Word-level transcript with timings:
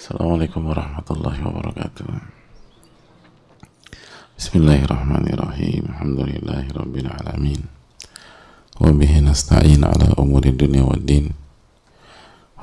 Assalamualaikum 0.00 0.64
warahmatullahi 0.64 1.44
wabarakatuh 1.44 2.08
Bismillahirrahmanirrahim 4.32 5.92
Alhamdulillahi 5.92 6.72
rabbil 6.72 7.04
alamin 7.04 7.60
Wabihi 8.80 9.20
nasta'in 9.20 9.84
ala 9.84 10.16
umuri 10.16 10.56
dunia 10.56 10.88
wa 10.88 10.96
din 10.96 11.36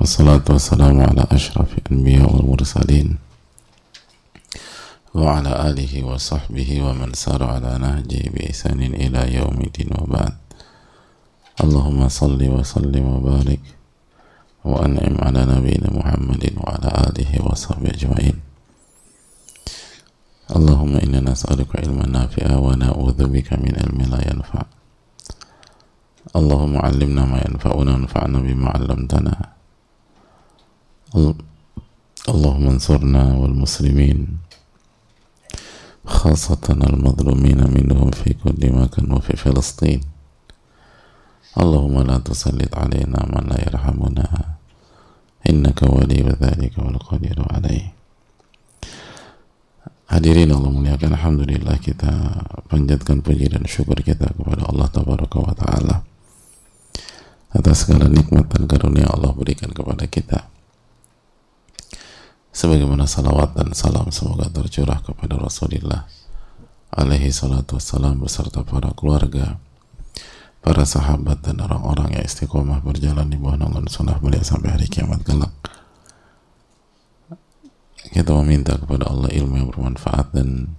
Wassalatu 0.02 0.58
wassalamu 0.58 1.06
ala 1.06 1.30
ashrafi 1.30 1.78
anbiya 1.86 2.26
wal 2.26 2.42
mursalin 2.42 3.22
Wa 5.14 5.38
ala 5.38 5.62
alihi 5.70 6.02
wa 6.02 6.18
sahbihi 6.18 6.82
wa 6.82 6.90
man 6.90 7.14
sara 7.14 7.62
ala 7.62 7.78
nahji 7.78 8.34
bi 8.34 8.50
isanin 8.50 8.98
ila 8.98 9.30
yaumidin 9.30 9.94
wa 9.94 10.10
ba'd 10.10 10.34
Allahumma 11.62 12.10
salli 12.10 12.50
wa 12.50 12.66
sallim 12.66 13.06
wa 13.06 13.22
barik 13.22 13.77
وأنعم 14.68 15.16
على 15.24 15.40
نبينا 15.48 15.88
محمد 15.98 16.42
وعلى 16.60 16.88
آله 17.08 17.32
وصحبه 17.46 17.88
أجمعين. 17.90 18.36
اللهم 20.56 20.96
إنا 20.96 21.20
نسألك 21.20 21.70
علما 21.76 22.06
نافعا 22.06 22.56
ونعوذ 22.56 23.18
بك 23.28 23.52
من 23.52 23.72
علم 23.80 23.98
لا 24.12 24.20
ينفع. 24.28 24.62
اللهم 26.36 26.74
علمنا 26.76 27.22
ما 27.24 27.38
ينفعنا 27.48 27.90
وانفعنا 27.92 28.38
بما 28.38 28.68
علمتنا. 28.68 29.34
اللهم 32.28 32.64
انصرنا 32.68 33.24
والمسلمين 33.40 34.18
خاصة 36.06 36.64
المظلومين 36.68 37.60
منهم 37.76 38.10
في 38.10 38.32
كل 38.32 38.60
مكان 38.72 39.12
وفي 39.12 39.36
فلسطين. 39.36 40.00
اللهم 41.60 41.96
لا 42.08 42.18
تسلط 42.18 42.72
علينا 42.76 43.20
من 43.32 43.44
لا 43.48 43.58
يرحمنا. 43.66 44.47
innaka 45.48 45.88
wali 45.88 46.20
dzalika 46.22 46.84
wal 46.84 47.00
qadiru 47.00 47.42
alaih 47.48 47.96
Hadirin 50.08 50.48
Allah 50.48 50.72
muliakan 50.72 51.20
Alhamdulillah 51.20 51.76
kita 51.84 52.08
panjatkan 52.72 53.20
puji 53.20 53.52
dan 53.52 53.68
syukur 53.68 54.00
kita 54.00 54.32
kepada 54.32 54.64
Allah 54.64 54.88
Tabaraka 54.88 55.36
wa 55.36 55.52
Ta'ala 55.52 55.96
atas 57.52 57.84
segala 57.84 58.08
nikmat 58.08 58.48
dan 58.48 58.64
karunia 58.64 59.04
Allah 59.04 59.36
berikan 59.36 59.68
kepada 59.68 60.08
kita. 60.08 60.48
Sebagaimana 62.56 63.04
salawat 63.04 63.52
dan 63.52 63.76
salam 63.76 64.08
semoga 64.08 64.48
tercurah 64.48 65.04
kepada 65.04 65.36
Rasulullah 65.36 66.08
alaihi 66.88 67.28
salatu 67.28 67.76
wassalam 67.76 68.16
beserta 68.16 68.64
para 68.64 68.96
keluarga 68.96 69.60
para 70.62 70.82
sahabat 70.82 71.40
dan 71.46 71.62
orang-orang 71.62 72.18
yang 72.18 72.24
istiqomah 72.26 72.82
berjalan 72.82 73.30
di 73.30 73.38
bawah 73.38 73.56
naungan 73.56 73.86
sunnah 73.86 74.18
beliau 74.18 74.42
sampai 74.42 74.74
hari 74.74 74.86
kiamat 74.90 75.22
kelak. 75.22 75.52
Kita 78.08 78.32
meminta 78.40 78.74
kepada 78.76 79.10
Allah 79.12 79.30
ilmu 79.30 79.54
yang 79.60 79.68
bermanfaat 79.68 80.32
dan 80.32 80.78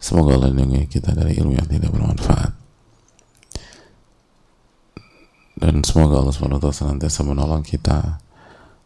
semoga 0.00 0.38
Allah 0.38 0.50
lindungi 0.54 0.88
kita 0.88 1.12
dari 1.12 1.36
ilmu 1.36 1.54
yang 1.54 1.68
tidak 1.68 1.92
bermanfaat. 1.92 2.52
Dan 5.58 5.82
semoga 5.82 6.22
Allah 6.22 6.30
SWT 6.30 6.70
senantiasa 6.70 7.26
menolong 7.26 7.66
kita, 7.66 8.22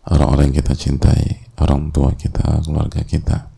orang-orang 0.09 0.51
yang 0.51 0.65
kita 0.65 0.73
cintai, 0.73 1.53
orang 1.61 1.93
tua 1.93 2.17
kita, 2.17 2.65
keluarga 2.65 3.05
kita, 3.05 3.53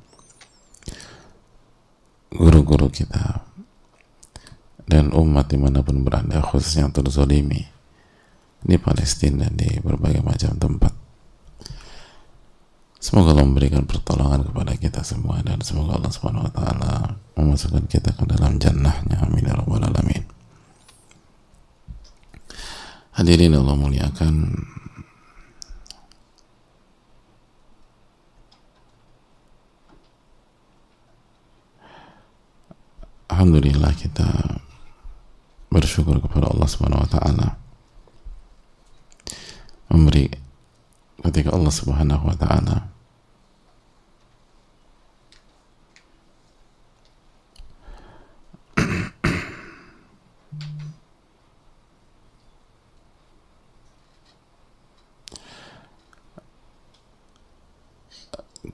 guru-guru 2.35 2.91
kita, 2.91 3.44
dan 4.85 5.13
umat 5.17 5.49
di 5.49 5.57
mana 5.57 5.81
pun 5.81 6.05
berada 6.05 6.45
khususnya 6.45 6.89
yang 6.89 6.93
terzolimi 6.93 7.65
di 8.65 8.77
Palestina 8.81 9.49
dan 9.49 9.57
di 9.57 9.81
berbagai 9.81 10.25
macam 10.25 10.57
tempat. 10.57 10.93
Semoga 13.05 13.37
Allah 13.37 13.45
memberikan 13.45 13.85
pertolongan 13.85 14.49
kepada 14.49 14.73
kita 14.81 15.05
semua 15.05 15.45
dan 15.45 15.61
semoga 15.61 16.01
Allah 16.01 16.49
ta'ala 16.49 16.93
memasukkan 17.37 17.85
kita 17.85 18.17
ke 18.17 18.25
dalam 18.25 18.57
jannahnya. 18.57 19.21
Amin 19.21 19.45
ya 19.45 19.53
rabbal 19.53 19.85
alamin. 19.85 20.25
Hadirin 23.13 23.53
Allah 23.61 23.77
muliakan. 23.77 24.35
Alhamdulillah 33.29 33.93
kita 34.01 34.25
bersyukur 35.85 36.17
kepada 36.17 36.49
Allah 36.49 36.65
Subhanahu 36.65 37.05
wa 37.05 37.11
taala. 37.13 37.49
Memberi 39.93 40.33
ketika 41.21 41.53
Allah 41.53 41.69
Subhanahu 41.69 42.25
wa 42.25 42.37
taala. 42.41 42.89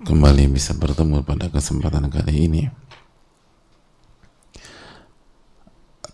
Kembali 0.01 0.47
bisa 0.47 0.79
bertemu 0.79 1.27
pada 1.27 1.51
kesempatan 1.51 2.07
kali 2.07 2.47
ini. 2.47 2.63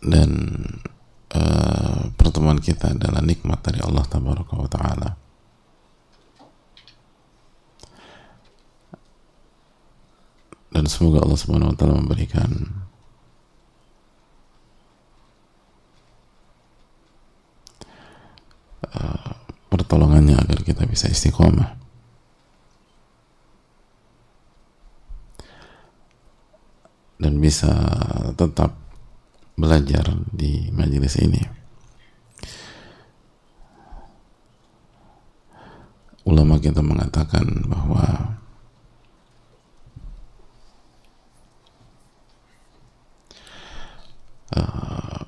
Dan 0.00 0.30
pertemuan 2.36 2.60
kita 2.60 2.92
adalah 2.92 3.24
nikmat 3.24 3.64
dari 3.64 3.80
Allah 3.80 4.04
tabaraka 4.04 4.60
wa 4.60 4.68
taala 4.68 5.16
dan 10.68 10.84
semoga 10.84 11.24
Allah 11.24 11.40
subhanahu 11.40 11.72
wa 11.72 11.76
taala 11.80 11.96
memberikan 11.96 12.76
uh, 18.92 19.32
pertolongannya 19.72 20.36
agar 20.36 20.60
kita 20.60 20.84
bisa 20.84 21.08
istiqomah 21.08 21.72
dan 27.16 27.40
bisa 27.40 27.72
tetap 28.36 28.76
belajar 29.56 30.04
di 30.36 30.68
majelis 30.68 31.16
ini. 31.16 31.65
Ulama 36.36 36.60
kita 36.60 36.84
mengatakan 36.84 37.48
bahwa 37.64 38.36
uh, 44.52 45.24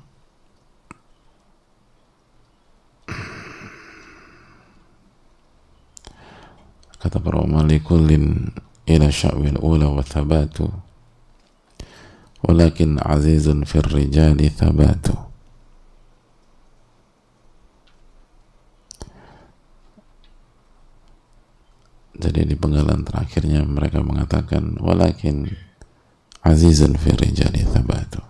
kata 7.01 7.17
para 7.17 7.41
ulama 7.41 7.65
likulin 7.65 8.53
ila 8.85 9.09
sya'wil 9.09 9.57
ula 9.65 9.89
wa 9.89 10.05
thabatu 10.05 10.69
walakin 12.45 13.01
azizun 13.01 13.65
fir 13.65 13.81
rijali 13.89 14.53
thabatu 14.53 15.28
jadi 22.39 22.55
di 22.55 22.55
penggalan 22.55 23.03
terakhirnya 23.03 23.67
mereka 23.67 23.99
mengatakan 23.99 24.79
walakin 24.79 25.51
azizun 26.39 26.95
fir 26.95 27.19
rijali 27.19 27.67
thabatu. 27.67 28.23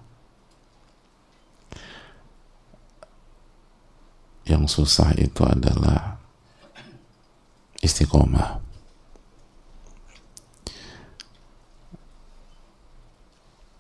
Yang 4.50 4.82
susah 4.82 5.14
itu 5.14 5.46
adalah 5.46 6.18
istiqomah. 7.86 8.58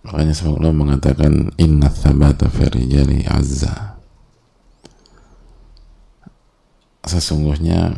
Makanya 0.05 0.33
Allah 0.45 0.73
mengatakan 0.77 1.49
inna 1.57 1.89
thabata 1.89 2.53
firijali 2.53 3.25
azza. 3.25 3.97
Sesungguhnya 7.01 7.97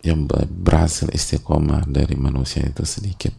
yang 0.00 0.24
berhasil 0.48 1.08
istiqomah 1.12 1.84
dari 1.84 2.16
manusia 2.16 2.64
itu 2.64 2.84
sedikit. 2.88 3.36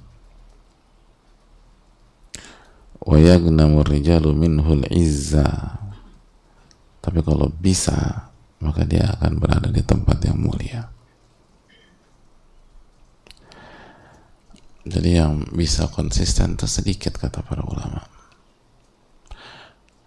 Tapi 7.01 7.19
kalau 7.25 7.49
bisa 7.49 8.29
maka 8.61 8.85
dia 8.85 9.09
akan 9.17 9.41
berada 9.41 9.73
di 9.73 9.81
tempat 9.81 10.21
yang 10.21 10.37
mulia. 10.37 10.85
Jadi 14.85 15.17
yang 15.17 15.45
bisa 15.49 15.89
konsisten 15.89 16.57
itu 16.57 16.69
sedikit 16.69 17.17
kata 17.17 17.41
para 17.41 17.65
ulama. 17.65 18.05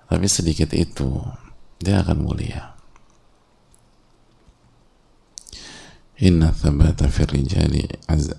Tapi 0.06 0.26
sedikit 0.30 0.70
itu 0.70 1.18
dia 1.82 1.98
akan 1.98 2.18
mulia 2.22 2.73
inna 6.18 6.54
thabata 6.54 7.10
fi 7.10 7.26
rijali 7.26 7.82
az 8.06 8.30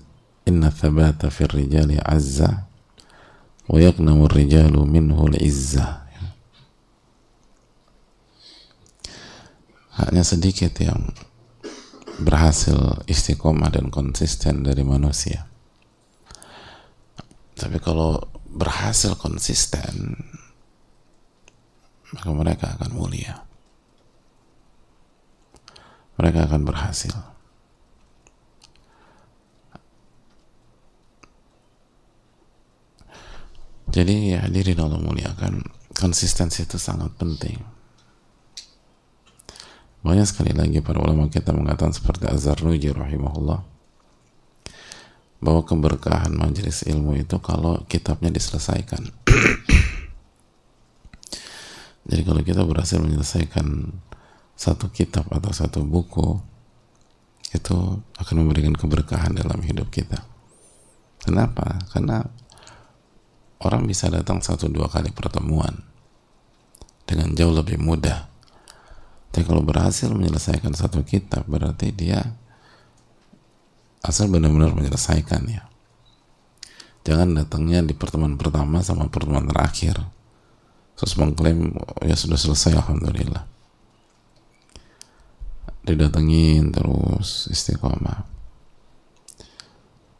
inna 0.46 0.70
thabata 0.70 1.30
fir 1.30 1.50
rijali 1.52 1.98
azza. 2.00 2.64
Wa 3.66 3.80
yaknamu 3.80 4.28
rijalu 4.30 4.86
minhu 4.86 5.26
al-izza. 5.26 6.06
Hanya 9.96 10.22
sedikit 10.22 10.76
yang 10.78 11.10
berhasil 12.22 13.02
istiqomah 13.10 13.72
dan 13.74 13.90
konsisten 13.90 14.62
dari 14.62 14.86
manusia. 14.86 15.48
Tapi 17.56 17.80
kalau 17.80 18.20
berhasil 18.46 19.16
konsisten 19.18 20.20
maka 22.14 22.28
mereka 22.30 22.66
akan 22.78 22.90
mulia. 22.94 23.42
Mereka 26.16 26.48
akan 26.48 26.62
berhasil 26.64 27.35
Jadi 33.96 34.36
ya 34.36 34.44
hadirin 34.44 34.76
Allah 34.76 35.00
muliakan 35.00 35.64
konsistensi 35.96 36.68
itu 36.68 36.76
sangat 36.76 37.16
penting. 37.16 37.56
Banyak 40.04 40.28
sekali 40.28 40.52
lagi 40.52 40.84
para 40.84 41.00
ulama 41.00 41.32
kita 41.32 41.56
mengatakan 41.56 41.96
seperti 41.96 42.28
Azhar 42.28 42.60
Nuji 42.60 42.92
rahimahullah 42.92 43.64
bahwa 45.40 45.62
keberkahan 45.64 46.36
majelis 46.36 46.84
ilmu 46.84 47.16
itu 47.16 47.40
kalau 47.40 47.88
kitabnya 47.88 48.28
diselesaikan. 48.28 49.00
Jadi 52.12 52.20
kalau 52.20 52.44
kita 52.44 52.68
berhasil 52.68 53.00
menyelesaikan 53.00 53.96
satu 54.52 54.92
kitab 54.92 55.24
atau 55.32 55.56
satu 55.56 55.88
buku 55.88 56.36
itu 57.56 57.76
akan 58.20 58.34
memberikan 58.44 58.76
keberkahan 58.76 59.32
dalam 59.32 59.64
hidup 59.64 59.88
kita. 59.88 60.20
Kenapa? 61.24 61.80
Karena 61.90 62.22
orang 63.66 63.82
bisa 63.84 64.06
datang 64.06 64.38
satu 64.38 64.70
dua 64.70 64.86
kali 64.86 65.10
pertemuan 65.10 65.82
dengan 67.02 67.34
jauh 67.34 67.50
lebih 67.50 67.82
mudah. 67.82 68.30
Tapi 69.34 69.42
kalau 69.42 69.66
berhasil 69.66 70.06
menyelesaikan 70.14 70.72
satu 70.72 71.02
kitab 71.02 71.44
berarti 71.50 71.90
dia 71.90 72.22
asal 74.06 74.30
benar-benar 74.30 74.72
menyelesaikan 74.72 75.42
ya. 75.50 75.66
Jangan 77.02 77.34
datangnya 77.34 77.82
di 77.82 77.94
pertemuan 77.94 78.38
pertama 78.38 78.82
sama 78.86 79.10
pertemuan 79.10 79.46
terakhir. 79.46 79.98
Terus 80.96 81.12
mengklaim 81.18 81.74
ya 82.06 82.16
sudah 82.16 82.38
selesai 82.38 82.78
alhamdulillah. 82.78 83.44
Didatengin 85.86 86.74
terus 86.74 87.46
istiqomah 87.50 88.35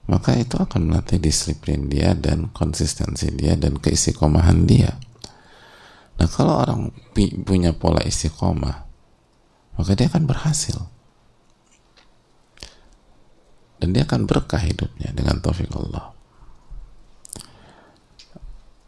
maka 0.06 0.38
itu 0.38 0.55
akan 0.55 0.87
melatih 0.87 1.19
disiplin 1.19 1.91
dia 1.91 2.14
dan 2.14 2.55
konsistensi 2.55 3.26
dia 3.35 3.58
dan 3.58 3.82
keistiqomahan 3.82 4.62
dia. 4.62 4.94
Nah 6.17 6.29
kalau 6.31 6.62
orang 6.62 6.81
punya 7.43 7.75
pola 7.75 8.00
istiqomah, 8.06 8.87
maka 9.76 9.91
dia 9.99 10.06
akan 10.06 10.25
berhasil. 10.25 10.79
Dan 13.76 13.93
dia 13.93 14.08
akan 14.08 14.25
berkah 14.25 14.62
hidupnya 14.62 15.12
dengan 15.12 15.37
taufik 15.43 15.69
Allah. 15.76 16.17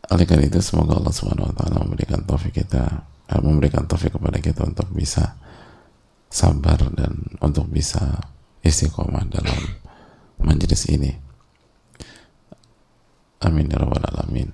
Oleh 0.09 0.25
karena 0.25 0.49
itu 0.49 0.65
semoga 0.65 0.97
Allah 0.97 1.12
Subhanahu 1.12 1.53
wa 1.53 1.55
taala 1.55 1.85
memberikan 1.85 2.25
taufik 2.25 2.56
kita 2.65 3.05
eh, 3.29 3.43
memberikan 3.44 3.85
taufik 3.85 4.17
kepada 4.17 4.41
kita 4.41 4.65
untuk 4.65 4.88
bisa 4.88 5.37
sabar 6.32 6.81
dan 6.97 7.29
untuk 7.44 7.69
bisa 7.69 8.17
istiqomah 8.65 9.29
dalam 9.29 9.61
majelis 10.43 10.87
ini. 10.90 11.12
Amin 13.43 13.70
ya 13.70 13.79
rabbal 13.79 14.02
alamin. 14.02 14.50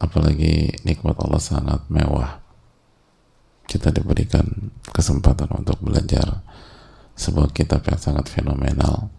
Apalagi 0.00 0.80
nikmat 0.88 1.20
Allah 1.20 1.42
sangat 1.42 1.84
mewah. 1.92 2.40
Kita 3.68 3.92
diberikan 3.92 4.72
kesempatan 4.90 5.52
untuk 5.52 5.78
belajar 5.84 6.40
sebuah 7.14 7.52
kitab 7.52 7.84
yang 7.84 8.00
sangat 8.00 8.32
fenomenal. 8.32 9.12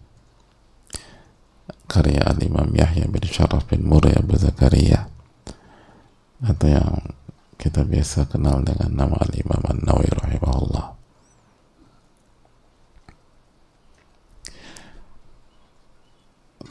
Karya 1.86 2.26
al-imam 2.26 2.68
Yahya 2.74 3.06
bin 3.06 3.22
Sharaf 3.22 3.70
bin 3.70 3.86
Murya 3.86 4.18
Abu 4.18 4.34
Zakaria. 4.34 5.06
Atau 6.42 6.74
yang 6.74 7.14
kita 7.54 7.86
biasa 7.86 8.26
kenal 8.26 8.66
dengan 8.66 8.90
nama 8.90 9.14
al-imam 9.22 9.62
An-Nawi 9.62 10.10
rahimahullah 10.10 11.01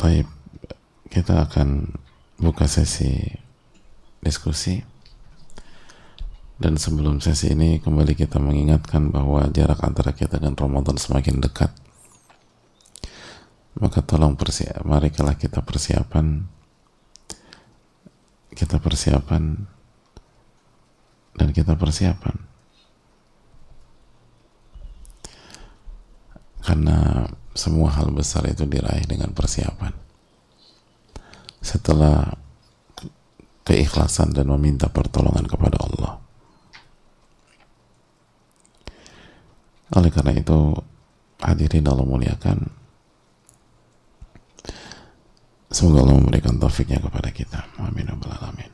Baik, 0.02 0.26
kita 1.14 1.46
akan 1.46 1.94
buka 2.42 2.66
sesi 2.66 3.22
diskusi. 4.18 4.82
Dan 6.58 6.82
sebelum 6.82 7.22
sesi 7.22 7.54
ini 7.54 7.78
kembali 7.78 8.18
kita 8.18 8.42
mengingatkan 8.42 9.14
bahwa 9.14 9.46
jarak 9.54 9.78
antara 9.86 10.18
kita 10.18 10.42
dan 10.42 10.58
Ramadan 10.58 10.98
semakin 10.98 11.38
dekat. 11.38 11.70
Maka 13.78 14.02
tolong 14.02 14.34
persiap, 14.34 14.82
mari 14.90 15.14
kita 15.14 15.62
persiapan 15.62 16.50
kita 18.52 18.78
persiapan 18.84 19.58
dan 21.40 21.50
kita 21.56 21.74
persiapan 21.80 22.36
karena 26.62 27.26
semua 27.52 27.92
hal 27.92 28.10
besar 28.12 28.48
itu 28.48 28.64
diraih 28.64 29.04
dengan 29.08 29.32
persiapan. 29.36 29.92
Setelah 31.62 32.34
keikhlasan 33.62 34.34
dan 34.34 34.50
meminta 34.50 34.90
pertolongan 34.90 35.46
kepada 35.46 35.78
Allah. 35.78 36.14
Oleh 39.92 40.10
karena 40.10 40.34
itu 40.34 40.72
hadirin 41.44 41.86
Allah 41.86 42.08
muliakan 42.08 42.58
semoga 45.68 46.08
Allah 46.08 46.16
memberikan 46.16 46.56
taufiknya 46.56 47.04
kepada 47.04 47.30
kita. 47.30 47.60
Amin 47.84 48.08
ya 48.08 48.16
alamin 48.16 48.72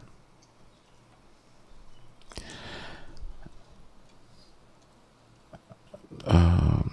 uh, 6.27 6.84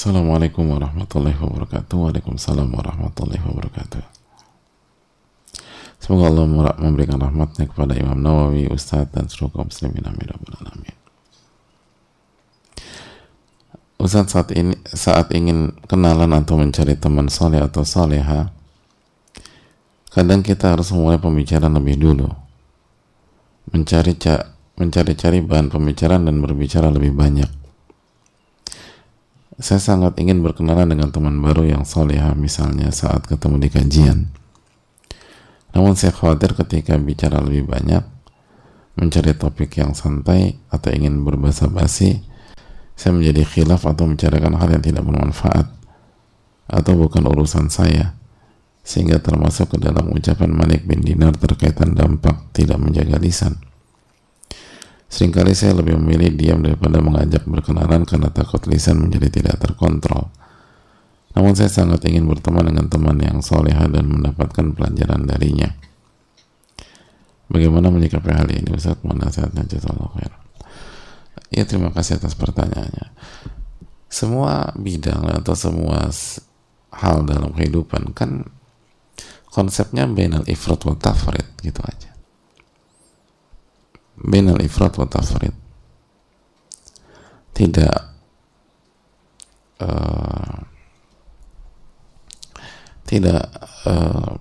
Assalamualaikum 0.00 0.64
warahmatullahi 0.64 1.36
wabarakatuh. 1.36 1.92
Waalaikumsalam 1.92 2.72
warahmatullahi 2.72 3.36
wabarakatuh. 3.36 4.00
Semoga 6.00 6.32
Allah 6.32 6.72
memberikan 6.80 7.20
rahmatnya 7.20 7.68
kepada 7.68 7.92
Imam 7.92 8.16
Nawawi, 8.16 8.72
Ustadz 8.72 9.12
dan 9.12 9.28
seluruh 9.28 9.60
kaum 9.60 9.68
muslimin. 9.68 10.00
Amin 10.08 10.24
alamin. 10.32 10.96
Ustadz 14.00 14.32
saat 14.32 14.48
ini 14.56 14.72
saat 14.88 15.36
ingin 15.36 15.76
kenalan 15.84 16.32
atau 16.32 16.56
mencari 16.56 16.96
teman 16.96 17.28
soleh 17.28 17.60
atau 17.60 17.84
soleha 17.84 18.48
kadang 20.16 20.40
kita 20.40 20.80
harus 20.80 20.96
memulai 20.96 21.20
pembicaraan 21.20 21.76
lebih 21.76 22.00
dulu. 22.00 22.32
Mencari 23.68 24.16
mencari-cari 24.80 25.44
bahan 25.44 25.68
pembicaraan 25.68 26.24
dan 26.24 26.40
berbicara 26.40 26.88
lebih 26.88 27.12
banyak 27.12 27.59
saya 29.60 29.76
sangat 29.76 30.16
ingin 30.16 30.40
berkenalan 30.40 30.88
dengan 30.88 31.12
teman 31.12 31.36
baru 31.36 31.68
yang 31.68 31.84
soleha 31.84 32.32
misalnya 32.32 32.88
saat 32.88 33.28
ketemu 33.28 33.60
di 33.60 33.68
kajian. 33.68 34.18
Namun 35.76 35.94
saya 35.94 36.16
khawatir 36.16 36.56
ketika 36.56 36.96
bicara 36.96 37.44
lebih 37.44 37.68
banyak, 37.68 38.00
mencari 38.96 39.36
topik 39.36 39.76
yang 39.76 39.92
santai 39.92 40.56
atau 40.72 40.88
ingin 40.90 41.22
berbahasa 41.22 41.68
basi, 41.68 42.24
saya 42.96 43.12
menjadi 43.12 43.44
khilaf 43.44 43.84
atau 43.84 44.08
membicarakan 44.08 44.56
hal 44.56 44.68
yang 44.80 44.84
tidak 44.84 45.04
bermanfaat 45.04 45.68
atau 46.66 46.92
bukan 46.96 47.28
urusan 47.28 47.68
saya 47.68 48.16
sehingga 48.80 49.20
termasuk 49.20 49.76
ke 49.76 49.78
dalam 49.78 50.08
ucapan 50.08 50.56
Malik 50.56 50.88
bin 50.88 51.04
Dinar 51.04 51.36
terkaitan 51.36 51.92
dampak 51.92 52.48
tidak 52.56 52.80
menjaga 52.80 53.20
lisan. 53.20 53.60
Seringkali 55.10 55.50
saya 55.58 55.74
lebih 55.74 55.98
memilih 55.98 56.30
diam 56.38 56.62
daripada 56.62 57.02
mengajak 57.02 57.42
berkenalan 57.42 58.06
karena 58.06 58.30
takut 58.30 58.62
lisan 58.70 59.02
menjadi 59.02 59.42
tidak 59.42 59.58
terkontrol. 59.58 60.30
Namun 61.34 61.58
saya 61.58 61.66
sangat 61.66 62.06
ingin 62.06 62.30
berteman 62.30 62.70
dengan 62.70 62.86
teman 62.86 63.18
yang 63.18 63.42
soleha 63.42 63.90
dan 63.90 64.06
mendapatkan 64.06 64.70
pelajaran 64.70 65.26
darinya. 65.26 65.74
Bagaimana 67.50 67.90
menyikapi 67.90 68.30
hal 68.30 68.46
ini 68.54 68.70
Ustaz? 68.70 69.02
Jazakallahu 69.02 70.14
khair. 70.14 70.32
Ya 71.50 71.66
terima 71.66 71.90
kasih 71.90 72.22
atas 72.22 72.38
pertanyaannya. 72.38 73.10
Semua 74.06 74.70
bidang 74.78 75.26
atau 75.42 75.58
semua 75.58 76.06
hal 76.94 77.26
dalam 77.26 77.50
kehidupan 77.54 78.14
kan 78.14 78.46
konsepnya 79.50 80.06
bainal 80.06 80.46
ifrat 80.46 80.82
wa 80.86 80.94
tafrid 80.94 81.46
gitu 81.62 81.82
aja 81.82 82.09
al 84.52 84.60
ifrat 84.60 84.96
wa 85.00 85.08
tafrid 85.08 85.52
tidak 87.56 88.16
uh, 89.80 90.64
tidak 93.04 93.42
uh, 93.84 94.38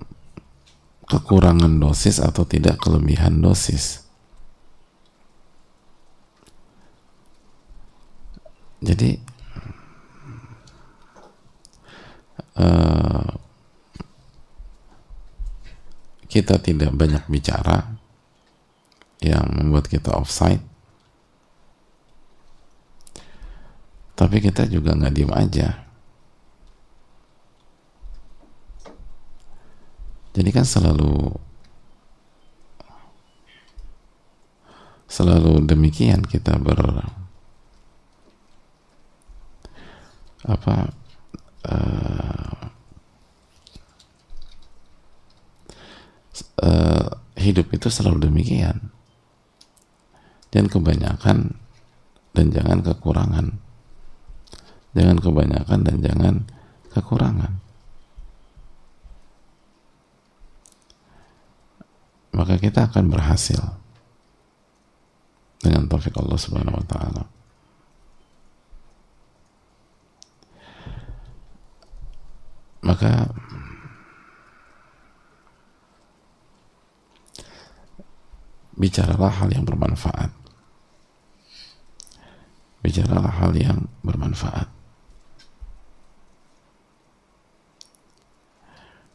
kekurangan 1.10 1.82
dosis 1.82 2.22
atau 2.22 2.46
tidak 2.46 2.78
kelebihan 2.78 3.42
dosis. 3.42 4.06
Jadi 8.80 9.20
uh, 12.56 13.28
kita 16.30 16.62
tidak 16.62 16.94
banyak 16.94 17.26
bicara 17.28 17.99
yang 19.20 19.46
membuat 19.52 19.92
kita 19.92 20.16
offside. 20.16 20.64
Tapi 24.16 24.44
kita 24.44 24.68
juga 24.68 24.96
nggak 24.96 25.14
diem 25.16 25.32
aja. 25.32 25.68
Jadi 30.36 30.50
kan 30.56 30.64
selalu 30.64 31.36
selalu 35.10 35.66
demikian 35.66 36.22
kita 36.22 36.56
ber 36.62 36.80
apa 40.46 40.76
uh, 41.68 42.60
uh, 46.64 47.08
hidup 47.36 47.68
itu 47.76 47.92
selalu 47.92 48.30
demikian 48.30 48.94
dan 50.50 50.66
kebanyakan 50.66 51.58
dan 52.34 52.46
jangan 52.50 52.80
kekurangan 52.82 53.58
jangan 54.98 55.18
kebanyakan 55.22 55.80
dan 55.86 55.96
jangan 56.02 56.36
kekurangan 56.94 57.54
maka 62.34 62.56
kita 62.56 62.88
akan 62.88 63.12
berhasil 63.12 63.80
dengan 65.60 65.92
taufik 65.92 66.16
Allah 66.16 66.40
Subhanahu 66.40 66.80
wa 66.80 66.86
taala. 66.88 67.24
Maka 72.80 73.28
bicaralah 78.80 79.36
hal 79.44 79.52
yang 79.52 79.68
bermanfaat. 79.68 80.39
Bicaralah 82.80 83.34
hal 83.44 83.52
yang 83.60 83.92
bermanfaat. 84.02 84.72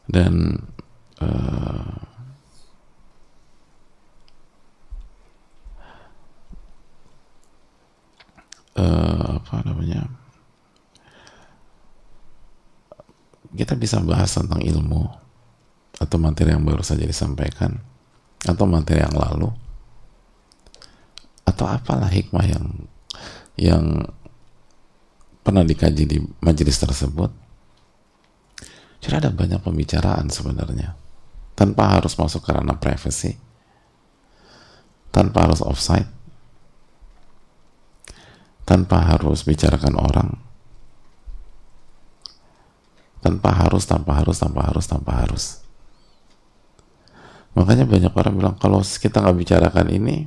Dan 0.04 0.60
uh, 1.24 2.04
uh, 8.78 9.26
apa 9.40 9.56
namanya 9.64 10.06
kita 13.54 13.78
bisa 13.78 14.02
bahas 14.02 14.34
tentang 14.34 14.60
ilmu 14.60 15.06
atau 16.02 16.18
materi 16.18 16.52
yang 16.52 16.66
baru 16.66 16.82
saja 16.82 17.06
disampaikan 17.06 17.78
atau 18.44 18.66
materi 18.66 19.00
yang 19.00 19.14
lalu 19.14 19.48
atau 21.46 21.64
apalah 21.70 22.10
hikmah 22.10 22.44
yang 22.44 22.66
yang 23.54 24.02
pernah 25.44 25.62
dikaji 25.62 26.04
di 26.08 26.18
majelis 26.42 26.78
tersebut 26.80 27.30
jadi 29.04 29.20
ada 29.20 29.30
banyak 29.36 29.60
pembicaraan 29.60 30.32
sebenarnya. 30.32 30.96
Tanpa 31.52 31.92
harus 31.92 32.16
masuk 32.16 32.40
ke 32.40 32.56
ranah 32.56 32.80
privacy 32.80 33.36
tanpa 35.14 35.46
harus 35.46 35.62
offside 35.62 36.10
tanpa 38.66 38.98
harus 39.14 39.46
bicarakan 39.46 39.94
orang 39.94 40.30
tanpa 43.22 43.54
harus 43.54 43.86
tanpa 43.86 44.18
harus 44.18 44.36
tanpa 44.42 44.60
harus 44.66 44.84
tanpa 44.90 45.12
harus. 45.22 45.62
Makanya 47.54 47.86
banyak 47.86 48.10
orang 48.10 48.34
bilang 48.34 48.56
kalau 48.58 48.82
kita 48.82 49.22
nggak 49.22 49.38
bicarakan 49.38 49.88
ini 49.94 50.26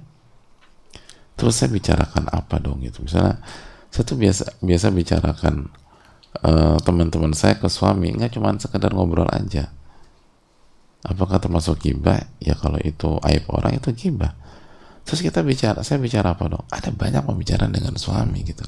terus 1.38 1.53
saya 1.62 1.70
bicarakan 1.70 2.27
apa 2.34 2.58
dong 2.58 2.82
gitu. 2.82 3.06
Misalnya 3.06 3.39
saya 3.94 4.03
tuh 4.03 4.17
biasa 4.17 4.58
biasa 4.60 4.88
bicarakan 4.89 5.56
uh, 6.44 6.77
teman-teman 6.82 7.32
saya 7.38 7.56
ke 7.62 7.70
suami 7.70 8.12
nggak 8.17 8.36
cuma 8.36 8.51
sekedar 8.58 8.91
ngobrol 8.91 9.29
aja. 9.29 9.70
Apakah 11.06 11.39
termasuk 11.39 11.79
gibah? 11.79 12.20
Ya 12.41 12.58
kalau 12.58 12.82
itu 12.82 13.22
aib 13.24 13.48
orang 13.53 13.77
itu 13.77 13.94
gibah. 13.94 14.34
Terus 15.08 15.24
kita 15.24 15.39
bicara, 15.39 15.79
saya 15.88 16.03
bicara 16.03 16.36
apa 16.36 16.51
dong? 16.51 16.67
Ada 16.67 16.91
banyak 16.91 17.24
pembicaraan 17.24 17.72
dengan 17.72 17.96
suami 17.96 18.44
gitu. 18.44 18.67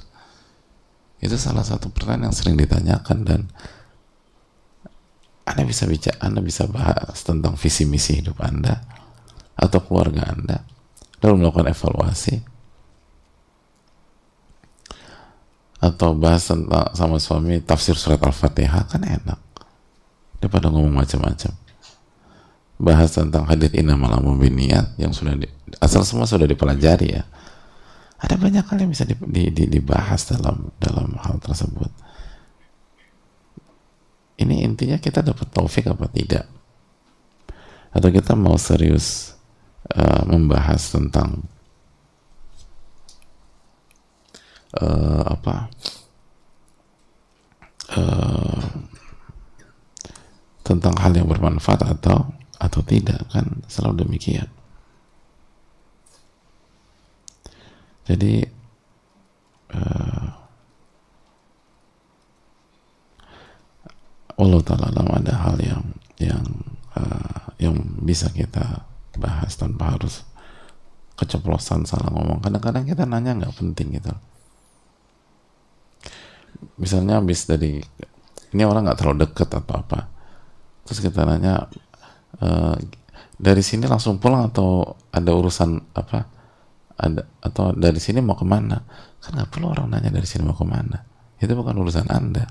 Itu 1.19 1.35
salah 1.35 1.67
satu 1.67 1.91
pertanyaan 1.91 2.31
yang 2.31 2.35
sering 2.37 2.55
ditanyakan 2.55 3.17
dan 3.27 3.41
Anda 5.43 5.67
bisa 5.67 5.83
bicara, 5.83 6.15
Anda 6.23 6.39
bisa 6.39 6.63
bahas 6.71 7.27
tentang 7.27 7.59
visi 7.59 7.83
misi 7.83 8.23
hidup 8.23 8.39
Anda 8.39 8.79
atau 9.59 9.83
keluarga 9.83 10.31
Anda 10.31 10.63
lalu 11.19 11.43
melakukan 11.43 11.67
evaluasi 11.75 12.39
atau 15.79 16.11
bahas 16.11 16.43
tentang 16.43 16.91
sama 16.91 17.17
suami 17.23 17.63
tafsir 17.63 17.95
surat 17.95 18.19
al-fatihah 18.19 18.83
kan 18.91 18.99
enak. 18.99 19.39
Daripada 20.39 20.67
ngomong 20.71 21.03
macam-macam. 21.03 21.51
Bahas 22.79 23.11
tentang 23.11 23.43
hadir 23.47 23.71
innamal 23.75 24.15
biniat 24.39 24.95
yang 24.95 25.11
sudah 25.11 25.35
di, 25.35 25.47
asal 25.83 26.03
semua 26.07 26.27
sudah 26.27 26.47
dipelajari 26.47 27.19
ya. 27.19 27.23
Ada 28.19 28.35
banyak 28.35 28.63
hal 28.67 28.77
yang 28.83 28.91
bisa 28.91 29.07
di, 29.07 29.15
di, 29.15 29.51
di, 29.51 29.63
dibahas 29.67 30.27
dalam 30.27 30.71
dalam 30.79 31.15
hal 31.19 31.39
tersebut. 31.39 31.91
Ini 34.39 34.63
intinya 34.63 34.95
kita 34.99 35.19
dapat 35.19 35.51
taufik 35.51 35.91
apa 35.91 36.07
tidak? 36.07 36.47
Atau 37.91 38.11
kita 38.11 38.35
mau 38.35 38.55
serius 38.55 39.35
uh, 39.91 40.23
membahas 40.27 40.79
tentang 40.95 41.43
uh, 44.77 45.23
apa? 45.25 45.55
Uh, 47.89 48.85
tentang 50.61 50.93
hal 51.01 51.17
yang 51.17 51.25
bermanfaat 51.25 51.81
atau 51.81 52.29
atau 52.61 52.81
tidak 52.85 53.25
kan? 53.33 53.65
Selalu 53.65 54.05
demikian. 54.05 54.49
Jadi 58.05 58.41
uh, 59.73 60.29
Allah 64.39 64.61
taala 64.65 64.89
ada 64.89 65.33
hal 65.45 65.57
yang 65.61 65.83
yang 66.17 66.45
uh, 66.97 67.53
yang 67.61 67.75
bisa 68.01 68.29
kita 68.33 68.85
bahas 69.19 69.53
tanpa 69.57 69.93
harus 69.97 70.25
keceplosan 71.19 71.85
salah 71.85 72.09
ngomong. 72.09 72.39
Kadang-kadang 72.39 72.87
kita 72.87 73.03
nanya 73.03 73.35
nggak 73.35 73.57
penting 73.57 73.99
gitu 73.99 74.13
misalnya 76.79 77.19
habis 77.19 77.47
dari 77.47 77.79
ini 78.49 78.63
orang 78.65 78.87
nggak 78.87 78.99
terlalu 78.99 79.29
deket 79.29 79.49
atau 79.53 79.75
apa. 79.77 80.09
Terus 80.87 80.99
kita 81.05 81.21
nanya 81.21 81.69
uh, 82.41 82.75
dari 83.37 83.61
sini 83.61 83.85
langsung 83.85 84.17
pulang 84.17 84.49
atau 84.49 84.97
ada 85.13 85.31
urusan 85.31 85.93
apa? 85.93 86.25
Ada 86.99 87.21
atau 87.45 87.71
dari 87.77 88.01
sini 88.01 88.19
mau 88.19 88.35
ke 88.35 88.43
mana? 88.43 88.81
Kan 89.21 89.37
nggak 89.37 89.49
perlu 89.53 89.71
orang 89.71 89.93
nanya 89.93 90.09
dari 90.09 90.25
sini 90.25 90.43
mau 90.43 90.57
ke 90.57 90.65
mana. 90.65 90.97
Itu 91.39 91.53
bukan 91.53 91.77
urusan 91.77 92.09
anda. 92.09 92.49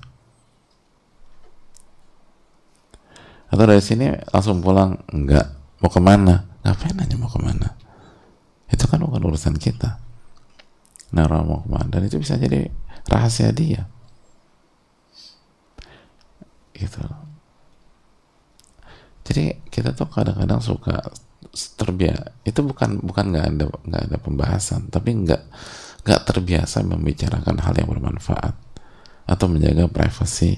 Atau 3.49 3.65
dari 3.65 3.83
sini 3.83 4.13
langsung 4.31 4.63
pulang 4.63 5.03
enggak 5.11 5.51
mau 5.83 5.91
ke 5.91 6.01
mana? 6.01 6.47
Ngapain 6.63 6.95
nanya 6.95 7.17
mau 7.19 7.33
ke 7.33 7.41
mana? 7.43 7.75
Itu 8.71 8.87
kan 8.87 9.03
bukan 9.03 9.25
urusan 9.25 9.59
kita. 9.59 9.99
Nah 11.11 11.25
mau 11.43 11.65
ke 11.65 11.69
mana? 11.69 11.91
Dan 11.91 12.07
itu 12.07 12.21
bisa 12.23 12.39
jadi 12.39 12.71
rahasia 13.09 13.51
dia 13.51 13.98
gitu. 16.79 17.03
Jadi 19.29 19.61
kita 19.69 19.93
tuh 19.93 20.09
kadang-kadang 20.09 20.63
suka 20.63 21.03
terbiasa 21.77 22.39
itu 22.47 22.61
bukan 22.65 23.03
bukan 23.03 23.25
nggak 23.35 23.47
ada 23.51 23.67
nggak 23.67 24.03
ada 24.11 24.17
pembahasan 24.21 24.91
tapi 24.93 25.17
nggak 25.17 25.43
nggak 26.07 26.23
terbiasa 26.25 26.81
membicarakan 26.87 27.61
hal 27.61 27.75
yang 27.77 27.91
bermanfaat 27.91 28.55
atau 29.29 29.47
menjaga 29.51 29.91
privasi 29.93 30.57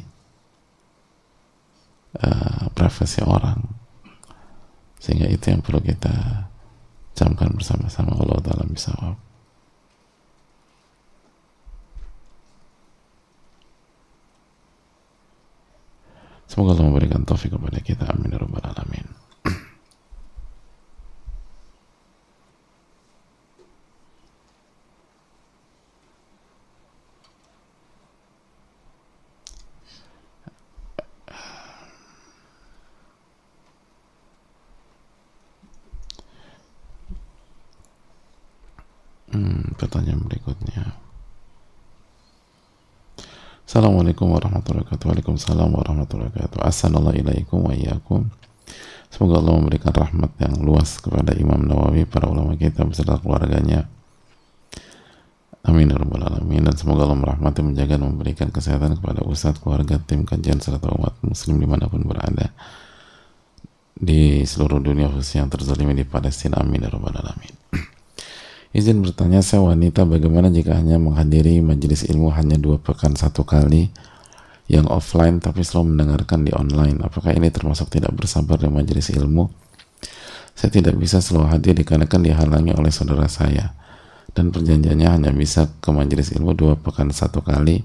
uh, 2.23 2.71
privasi 2.71 3.21
orang. 3.27 3.59
Sehingga 5.00 5.27
itu 5.27 5.50
yang 5.50 5.65
perlu 5.65 5.81
kita 5.83 6.47
camkan 7.17 7.50
bersama-sama 7.57 8.15
Allah 8.15 8.39
taala 8.45 8.65
bisa 8.69 8.95
semoga 16.50 16.75
Allah 16.75 16.90
memberikan 16.90 17.23
taufik 17.23 17.54
kepada 17.54 17.78
kita 17.78 18.11
amin 18.11 18.35
ya 18.35 18.42
rabbal 18.42 18.66
alamin 18.66 19.07
Hmm, 39.30 39.78
pertanyaan 39.78 40.26
berikutnya. 40.26 40.99
Assalamualaikum 43.71 44.35
warahmatullahi 44.35 44.83
wabarakatuh. 44.83 45.07
Waalaikumsalam 45.15 45.71
warahmatullahi 45.71 46.35
wabarakatuh. 46.35 46.59
Assalamualaikum 46.59 47.71
wa 47.71 47.71
iyyakum. 47.71 48.27
Semoga 49.15 49.39
Allah 49.39 49.62
memberikan 49.62 49.95
rahmat 49.95 50.35
yang 50.43 50.59
luas 50.59 50.99
kepada 50.99 51.39
Imam 51.39 51.62
Nawawi, 51.62 52.03
para 52.03 52.27
ulama 52.27 52.59
kita 52.59 52.83
beserta 52.83 53.23
keluarganya. 53.23 53.87
Amin 55.62 55.87
ya 55.87 56.03
rabbal 56.03 56.19
alamin 56.19 56.67
dan 56.67 56.75
semoga 56.75 57.07
Allah 57.07 57.23
merahmati, 57.23 57.62
menjaga 57.62 57.95
dan 57.95 58.11
memberikan 58.11 58.50
kesehatan 58.50 58.99
kepada 58.99 59.23
ustadz, 59.23 59.62
keluarga, 59.62 60.03
tim 60.03 60.27
kajian 60.27 60.59
serta 60.59 60.91
umat 60.91 61.15
muslim 61.23 61.62
di 61.62 61.71
mana 61.71 61.87
pun 61.87 62.03
berada 62.03 62.50
di 63.95 64.43
seluruh 64.50 64.83
dunia 64.83 65.07
khususnya 65.15 65.47
yang 65.47 65.50
terzalimi 65.55 65.95
di 65.95 66.03
Palestina. 66.03 66.59
Amin 66.59 66.83
ya 66.83 66.91
rabbal 66.91 67.15
alamin. 67.15 67.55
Izin 68.71 69.03
bertanya, 69.03 69.43
saya 69.43 69.67
wanita 69.67 70.07
bagaimana 70.07 70.47
jika 70.47 70.79
hanya 70.79 70.95
menghadiri 70.95 71.59
majelis 71.59 72.07
ilmu 72.07 72.31
hanya 72.31 72.55
dua 72.55 72.79
pekan 72.79 73.19
satu 73.19 73.43
kali 73.43 73.91
yang 74.71 74.87
offline 74.87 75.43
tapi 75.43 75.67
selalu 75.67 75.99
mendengarkan 75.99 76.47
di 76.47 76.55
online. 76.55 77.03
Apakah 77.03 77.35
ini 77.35 77.50
termasuk 77.50 77.91
tidak 77.91 78.15
bersabar 78.15 78.62
di 78.62 78.71
majelis 78.71 79.11
ilmu? 79.11 79.50
Saya 80.55 80.71
tidak 80.71 80.95
bisa 80.95 81.19
selalu 81.19 81.50
hadir 81.50 81.75
dikarenakan 81.83 82.21
dihalangi 82.23 82.73
oleh 82.79 82.95
saudara 82.95 83.27
saya 83.27 83.75
dan 84.39 84.55
perjanjiannya 84.55 85.09
hanya 85.19 85.31
bisa 85.35 85.67
ke 85.83 85.91
majelis 85.91 86.31
ilmu 86.31 86.55
dua 86.55 86.79
pekan 86.79 87.11
satu 87.11 87.43
kali. 87.43 87.83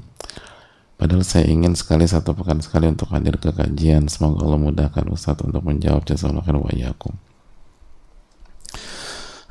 Padahal 1.02 1.26
saya 1.26 1.50
ingin 1.50 1.74
sekali 1.74 2.06
satu 2.06 2.38
pekan 2.38 2.62
sekali 2.62 2.86
untuk 2.86 3.10
hadir 3.10 3.42
ke 3.42 3.50
kajian. 3.52 4.06
Semoga 4.06 4.46
Allah 4.46 4.62
mudahkan 4.62 5.10
Ustadz 5.10 5.44
untuk 5.44 5.66
menjawab 5.66 6.06
jazakallahu 6.06 6.46
khairan 6.46 6.62
wa. 6.62 7.35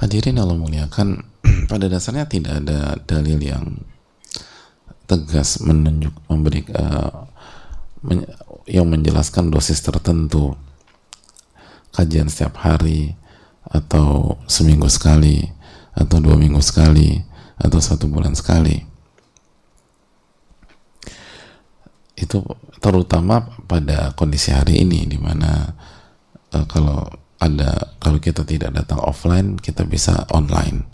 Hadirin 0.04 0.36
Allah 0.36 0.60
muliakan, 0.60 1.16
pada 1.72 1.88
dasarnya 1.88 2.28
tidak 2.28 2.60
ada 2.60 3.00
dalil 3.08 3.40
yang 3.40 3.80
tegas 5.08 5.64
menunjuk 5.64 6.12
memberi 6.28 6.60
uh, 6.76 7.24
men, 8.04 8.28
yang 8.68 8.84
menjelaskan 8.84 9.48
dosis 9.48 9.80
tertentu 9.80 10.52
kajian 11.96 12.28
setiap 12.28 12.60
hari 12.60 13.16
atau 13.64 14.36
seminggu 14.44 14.92
sekali 14.92 15.40
atau 15.96 16.20
dua 16.20 16.36
minggu 16.36 16.60
sekali 16.60 17.24
atau 17.56 17.80
satu 17.80 18.04
bulan 18.04 18.36
sekali. 18.36 18.84
Itu 22.12 22.44
terutama 22.76 23.56
pada 23.64 24.12
kondisi 24.12 24.52
hari 24.52 24.84
ini 24.84 25.08
di 25.08 25.16
mana 25.16 25.72
uh, 26.52 26.68
kalau 26.68 27.23
ada 27.40 27.96
kalau 27.98 28.18
kita 28.22 28.46
tidak 28.46 28.74
datang 28.74 29.00
offline 29.02 29.58
kita 29.58 29.84
bisa 29.86 30.26
online. 30.30 30.86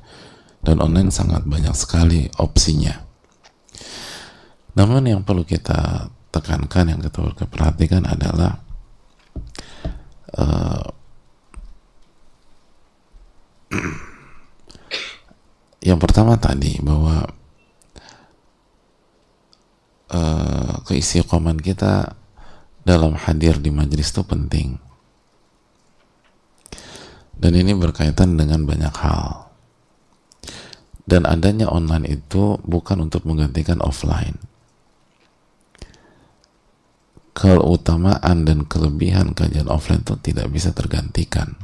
Dan 0.60 0.84
online 0.84 1.08
sangat 1.08 1.48
banyak 1.48 1.72
sekali 1.72 2.28
opsinya. 2.36 2.92
Namun 4.76 5.08
yang 5.08 5.24
perlu 5.24 5.40
kita 5.42 6.12
tekankan 6.30 6.94
yang 6.94 7.00
kita 7.00 7.16
perlu 7.16 7.34
perhatikan 7.48 8.04
adalah 8.06 8.60
uh, 10.36 10.84
yang 15.88 15.98
pertama 15.98 16.36
tadi 16.36 16.76
bahwa 16.84 17.24
uh, 20.12 20.74
keistiqoman 20.86 21.58
kita 21.58 22.14
dalam 22.84 23.16
hadir 23.16 23.58
di 23.58 23.72
majelis 23.72 24.12
itu 24.12 24.22
penting 24.24 24.89
dan 27.40 27.56
ini 27.56 27.72
berkaitan 27.72 28.36
dengan 28.36 28.68
banyak 28.68 28.92
hal. 29.00 29.48
Dan 31.08 31.24
adanya 31.24 31.66
online 31.72 32.20
itu 32.20 32.60
bukan 32.62 33.08
untuk 33.08 33.24
menggantikan 33.24 33.80
offline. 33.80 34.36
Keutamaan 37.32 38.44
dan 38.44 38.68
kelebihan 38.68 39.32
kajian 39.32 39.72
offline 39.72 40.04
itu 40.04 40.14
tidak 40.20 40.52
bisa 40.52 40.76
tergantikan. 40.76 41.56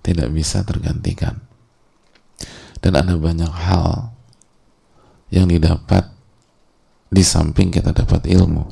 Tidak 0.00 0.32
bisa 0.32 0.64
tergantikan. 0.64 1.44
Dan 2.82 2.98
ada 2.98 3.14
banyak 3.14 3.52
hal 3.52 4.10
yang 5.30 5.46
didapat 5.52 6.08
di 7.12 7.22
samping 7.22 7.68
kita 7.68 7.92
dapat 7.94 8.26
ilmu. 8.26 8.66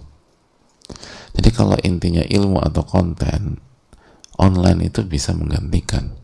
Jadi 1.36 1.50
kalau 1.54 1.78
intinya 1.84 2.24
ilmu 2.26 2.58
atau 2.58 2.82
konten 2.82 3.69
online 4.40 4.88
itu 4.88 5.04
bisa 5.04 5.36
menggantikan. 5.36 6.16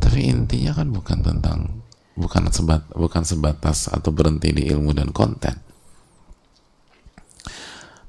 Tapi 0.00 0.24
intinya 0.24 0.72
kan 0.72 0.88
bukan 0.88 1.18
tentang 1.20 1.84
bukan 2.18 2.50
sebat 2.50 2.82
bukan 2.96 3.22
sebatas 3.22 3.92
atau 3.92 4.10
berhenti 4.10 4.50
di 4.56 4.72
ilmu 4.72 4.96
dan 4.96 5.12
konten. 5.12 5.60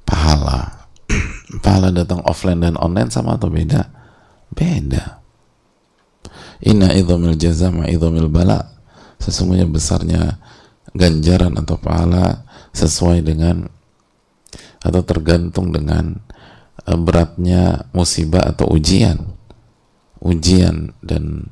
Pahala. 0.08 0.88
Pahala 1.64 1.92
datang 1.92 2.24
offline 2.24 2.64
dan 2.64 2.80
online 2.80 3.12
sama 3.12 3.36
atau 3.36 3.52
beda? 3.52 3.86
Beda. 4.50 5.20
Inna 6.64 6.90
idhamil 6.96 7.36
jaza 7.36 7.68
ma 7.70 7.86
idhamil 7.86 8.30
bala. 8.32 8.58
Sesungguhnya 9.20 9.68
besarnya 9.68 10.40
ganjaran 10.96 11.54
atau 11.60 11.76
pahala 11.76 12.48
sesuai 12.72 13.22
dengan 13.22 13.68
atau 14.80 15.02
tergantung 15.04 15.70
dengan 15.70 16.18
eh, 16.88 16.98
beratnya 16.98 17.84
musibah 17.92 18.48
atau 18.48 18.72
ujian 18.72 19.39
ujian 20.20 20.92
dan 21.00 21.48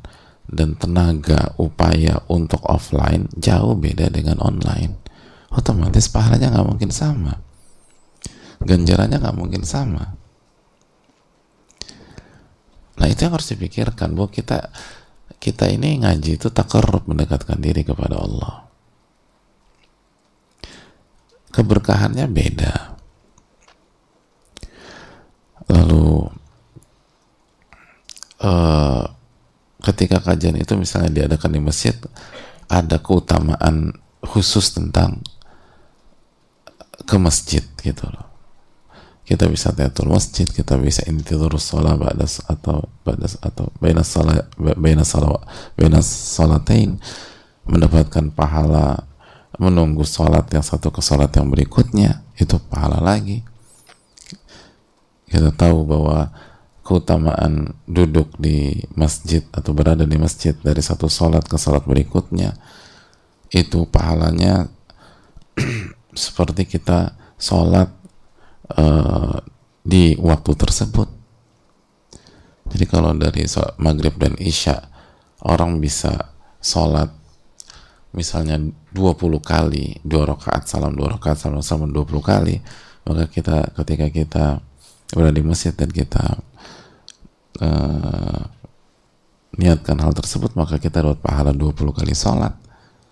dan 0.48 0.81
tenaga 0.81 1.52
upaya 1.61 2.24
untuk 2.33 2.64
offline 2.64 3.28
jauh 3.37 3.76
beda 3.76 4.09
dengan 4.09 4.40
online. 4.40 4.96
Otomatis 5.52 6.09
pahalanya 6.09 6.52
nggak 6.52 6.68
mungkin 6.68 6.90
sama. 6.92 7.37
Ganjarannya 8.64 9.20
nggak 9.20 9.38
mungkin 9.38 9.64
sama. 9.64 10.16
Nah 12.98 13.07
itu 13.07 13.20
yang 13.24 13.37
harus 13.37 13.52
dipikirkan 13.52 14.16
bahwa 14.16 14.28
kita 14.33 14.72
kita 15.38 15.70
ini 15.70 16.02
ngaji 16.02 16.40
itu 16.40 16.48
takarrub 16.50 17.07
mendekatkan 17.07 17.61
diri 17.61 17.87
kepada 17.87 18.18
Allah. 18.18 18.66
Keberkahannya 21.54 22.26
beda. 22.28 22.74
Lalu 25.68 26.38
uh, 28.42 29.05
ketika 29.83 30.18
kajian 30.22 30.59
itu 30.59 30.74
misalnya 30.74 31.11
diadakan 31.24 31.51
di 31.55 31.61
masjid 31.62 31.94
ada 32.68 32.98
keutamaan 33.01 33.94
khusus 34.22 34.74
tentang 34.74 35.22
ke 37.09 37.16
masjid 37.16 37.64
gitu 37.81 38.05
loh. 38.11 38.27
Kita 39.24 39.44
bisa 39.44 39.77
teatur 39.77 40.09
masjid 40.09 40.48
kita 40.48 40.81
bisa 40.81 41.05
intidur 41.05 41.53
sholat 41.61 42.01
badas 42.01 42.40
atau 42.48 42.88
badas 43.05 43.37
atau 43.44 43.68
baina 43.77 44.01
salat 44.01 44.48
baina 44.57 45.05
salat 45.05 45.37
baina 45.77 46.01
salatain 46.01 46.96
mendapatkan 47.68 48.33
pahala 48.33 49.05
menunggu 49.61 50.01
sholat 50.09 50.48
yang 50.48 50.64
satu 50.64 50.88
ke 50.88 51.05
sholat 51.05 51.29
yang 51.37 51.53
berikutnya 51.53 52.24
itu 52.40 52.57
pahala 52.72 53.05
lagi. 53.05 53.44
Kita 55.29 55.53
tahu 55.53 55.85
bahwa 55.85 56.33
keutamaan 56.88 57.77
duduk 57.85 58.33
di 58.40 58.81
masjid 58.96 59.44
atau 59.53 59.77
berada 59.77 60.09
di 60.09 60.16
masjid 60.16 60.57
dari 60.57 60.81
satu 60.81 61.05
sholat 61.05 61.44
ke 61.44 61.61
sholat 61.61 61.85
berikutnya 61.85 62.57
itu 63.53 63.85
pahalanya 63.92 64.72
seperti 66.16 66.64
kita 66.64 67.12
sholat 67.37 67.92
uh, 68.72 69.37
di 69.85 70.16
waktu 70.16 70.53
tersebut. 70.57 71.09
Jadi 72.72 72.85
kalau 72.88 73.12
dari 73.12 73.44
maghrib 73.77 74.16
dan 74.16 74.40
isya 74.40 74.81
orang 75.44 75.85
bisa 75.85 76.33
sholat 76.64 77.12
misalnya 78.16 78.57
20 78.96 79.44
kali 79.44 80.01
dua 80.01 80.24
rakaat 80.24 80.64
salam 80.64 80.96
dua 80.96 81.20
rakaat 81.20 81.37
salam 81.37 81.61
salam 81.61 81.92
20 81.92 82.09
kali 82.24 82.57
maka 83.05 83.29
kita 83.29 83.68
ketika 83.77 84.07
kita 84.09 84.44
berada 85.12 85.37
di 85.37 85.44
masjid 85.44 85.72
dan 85.72 85.92
kita 85.92 86.40
uh, 87.62 88.42
niatkan 89.59 89.99
hal 89.99 90.14
tersebut 90.14 90.55
maka 90.55 90.79
kita 90.79 91.03
dapat 91.03 91.18
pahala 91.18 91.51
20 91.51 91.75
kali 91.94 92.14
sholat. 92.14 92.55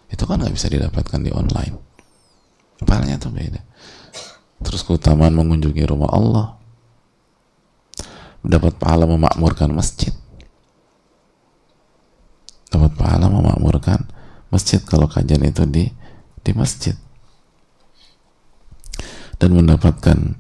Itu 0.07 0.25
kan 0.25 0.39
nggak 0.39 0.55
bisa 0.55 0.71
didapatkan 0.71 1.21
di 1.23 1.35
online. 1.35 1.77
Pahalanya 2.87 3.19
tuh 3.19 3.35
beda. 3.35 3.61
Terus 4.63 4.87
keutamaan 4.87 5.35
mengunjungi 5.35 5.83
rumah 5.89 6.11
Allah. 6.15 6.47
Dapat 8.47 8.79
pahala 8.79 9.11
memakmurkan 9.11 9.75
masjid. 9.75 10.15
Dapat 12.71 12.95
pahala 12.95 13.27
memakmurkan 13.27 14.07
masjid 14.55 14.79
kalau 14.79 15.11
kajian 15.11 15.43
itu 15.43 15.67
di 15.67 15.91
di 16.47 16.53
masjid. 16.55 16.95
Dan 19.37 19.59
mendapatkan 19.59 20.39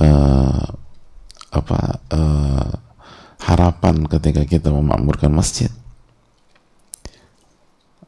uh, 0.00 0.66
apa 1.54 1.78
uh, 2.10 2.72
harapan 3.44 4.08
ketika 4.08 4.42
kita 4.48 4.72
memakmurkan 4.72 5.28
masjid. 5.28 5.68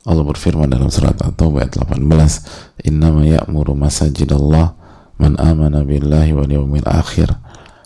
Allah 0.06 0.22
berfirman 0.22 0.70
dalam 0.70 0.88
surat 0.88 1.18
At-Taubah 1.18 1.66
ayat 1.66 1.82
18 1.82 2.86
innama 2.86 3.26
ya'muru 3.26 3.74
masajidallah 3.74 4.72
man 5.18 5.34
amana 5.36 5.82
billahi 5.82 6.30
wal 6.30 6.46
yawmil 6.46 6.86
akhir 6.86 7.34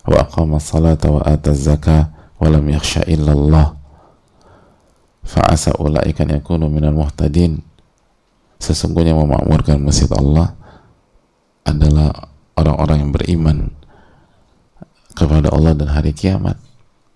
wa 0.05 0.17
aqama 0.21 0.61
salata 0.61 1.09
wa 1.09 1.25
ata 1.25 1.57
zaka 1.57 2.13
wa 2.39 2.47
lam 2.47 2.65
yakhsha 2.69 3.03
illallah. 3.09 3.75
Fa'asa 5.25 5.75
ulaika 5.81 6.29
yakunu 6.29 6.69
minal 6.69 6.95
muhtadin. 6.95 7.65
Sesungguhnya 8.61 9.17
memakmurkan 9.17 9.81
masjid 9.81 10.09
Allah 10.13 10.53
adalah 11.65 12.29
orang-orang 12.53 13.09
yang 13.09 13.13
beriman 13.17 13.59
kepada 15.17 15.49
Allah 15.49 15.73
dan 15.73 15.89
hari 15.89 16.13
kiamat 16.13 16.61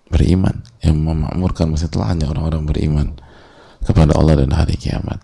beriman 0.09 0.61
yang 0.85 1.01
memakmurkan 1.01 1.73
masjid 1.73 1.89
Allah 1.97 2.13
hanya 2.13 2.25
orang-orang 2.29 2.63
beriman 2.69 3.07
kepada 3.81 4.13
Allah 4.17 4.45
dan 4.45 4.51
hari 4.53 4.77
kiamat. 4.77 5.21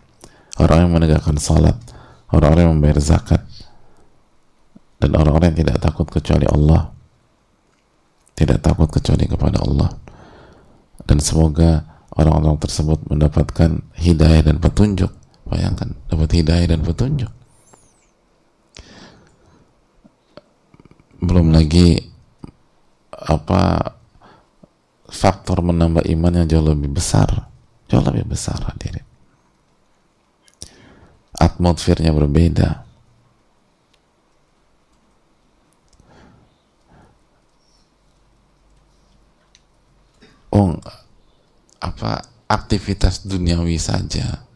Orang 0.58 0.90
yang 0.90 0.92
menegakkan 0.94 1.38
salat 1.42 1.78
orang-orang 2.32 2.64
yang 2.64 2.74
membayar 2.80 3.00
zakat 3.04 3.42
dan 5.02 5.12
orang-orang 5.18 5.54
yang 5.54 5.68
tidak 5.68 5.78
takut 5.84 6.08
kecuali 6.08 6.48
Allah. 6.48 6.94
Tidak 8.38 8.58
takut 8.58 8.90
kecuali 8.90 9.26
kepada 9.30 9.62
Allah. 9.62 9.90
Dan 11.06 11.22
semoga 11.22 11.86
orang-orang 12.16 12.58
tersebut 12.58 13.06
mendapatkan 13.10 13.86
hidayah 13.98 14.42
dan 14.50 14.58
petunjuk. 14.58 15.12
Bayangkan 15.46 15.94
dapat 16.10 16.30
hidayah 16.42 16.68
dan 16.74 16.82
petunjuk. 16.82 17.30
Belum 21.22 21.54
lagi 21.54 22.02
apa 23.14 23.94
faktor 25.12 25.60
menambah 25.60 26.08
iman 26.08 26.42
yang 26.42 26.48
jauh 26.48 26.64
lebih 26.64 26.96
besar. 26.96 27.52
Jauh 27.92 28.00
lebih 28.00 28.32
besar 28.32 28.56
hadirin. 28.64 29.04
Atmosfernya 31.36 32.16
berbeda. 32.16 32.88
Oh 40.52 40.76
apa 41.80 42.24
aktivitas 42.48 43.28
duniawi 43.28 43.76
saja. 43.80 44.48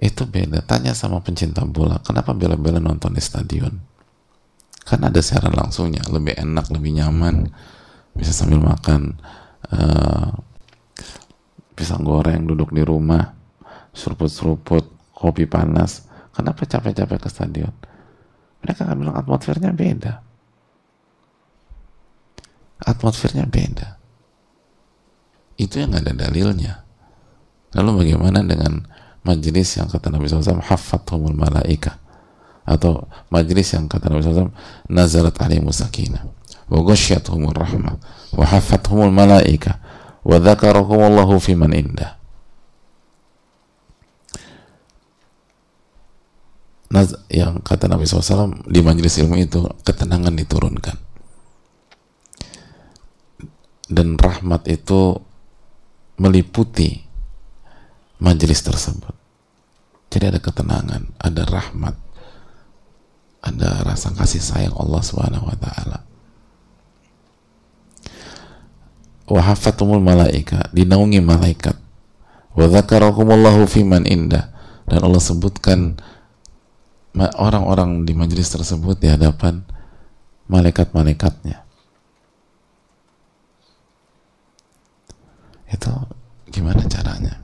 Itu 0.00 0.24
beda. 0.24 0.64
Tanya 0.64 0.96
sama 0.96 1.20
pencinta 1.20 1.64
bola 1.68 2.00
kenapa 2.00 2.32
bela-bela 2.32 2.80
nonton 2.80 3.12
di 3.12 3.20
stadion? 3.20 3.80
Kan 4.84 5.04
ada 5.04 5.20
siaran 5.20 5.52
langsungnya 5.52 6.00
lebih 6.08 6.40
enak 6.40 6.72
lebih 6.72 7.00
nyaman 7.00 7.52
bisa 8.14 8.32
sambil 8.34 8.60
makan 8.60 9.18
uh, 9.70 10.34
pisang 11.74 12.04
goreng 12.04 12.44
duduk 12.44 12.74
di 12.76 12.84
rumah 12.84 13.32
seruput-seruput 13.96 15.14
kopi 15.16 15.48
panas. 15.48 16.06
Kenapa 16.30 16.64
capek-capek 16.64 17.18
ke 17.20 17.28
stadion. 17.28 17.74
Mereka 18.64 18.86
akan 18.86 18.96
bilang 19.00 19.16
atmosfernya 19.18 19.72
beda. 19.72 20.22
Atmosfernya 22.80 23.44
beda. 23.44 24.00
Itu 25.60 25.84
yang 25.84 25.92
ada 25.92 26.16
dalilnya. 26.16 26.84
Lalu 27.76 27.90
bagaimana 28.04 28.40
dengan 28.40 28.84
majelis 29.20 29.76
yang 29.76 29.88
kata 29.88 30.08
Nabi 30.08 30.26
SAW 30.26 30.64
haffathumul 30.64 31.36
malaika 31.36 32.00
atau 32.64 33.04
majelis 33.28 33.68
yang 33.76 33.84
kata 33.84 34.08
Nabi 34.08 34.24
SAW 34.24 34.54
nazarat 34.88 35.36
alaihi 35.44 35.64
sakinah 35.68 36.39
ghasyiyatuhumur 36.78 37.58
rahmah 37.58 37.98
wa 38.38 38.44
haffathumul 38.46 39.10
malaika 39.10 39.82
wa 40.22 40.38
dzakarakumullahu 40.38 41.42
fiman 41.42 41.74
indah 41.74 42.20
Naz 46.90 47.14
yang 47.30 47.62
kata 47.62 47.86
Nabi 47.86 48.02
SAW 48.02 48.66
di 48.66 48.82
majelis 48.82 49.14
ilmu 49.22 49.38
itu 49.38 49.62
ketenangan 49.86 50.34
diturunkan. 50.34 50.98
Dan 53.86 54.18
rahmat 54.18 54.66
itu 54.66 55.14
meliputi 56.18 56.98
majelis 58.18 58.66
tersebut. 58.66 59.14
Jadi 60.10 60.34
ada 60.34 60.42
ketenangan 60.42 61.14
ada 61.22 61.42
rahmat 61.46 61.94
ada 63.40 63.86
rasa 63.86 64.10
kasih 64.10 64.42
sayang 64.42 64.74
Allah 64.74 65.00
Subhanahu 65.00 65.46
wa 65.46 65.56
taala 65.56 66.09
wahafatumul 69.30 70.02
malaika 70.02 70.66
dinaungi 70.74 71.22
malaikat. 71.22 71.78
Wa 72.50 72.66
dzakarakumullahu 72.66 73.62
fiman 73.70 74.02
indah 74.02 74.50
dan 74.90 75.06
Allah 75.06 75.22
sebutkan 75.22 76.02
orang-orang 77.14 78.02
di 78.02 78.12
majelis 78.12 78.50
tersebut 78.50 78.98
di 78.98 79.06
hadapan 79.06 79.62
malaikat-malaikatnya. 80.50 81.62
Itu 85.70 85.94
gimana 86.50 86.82
caranya? 86.90 87.38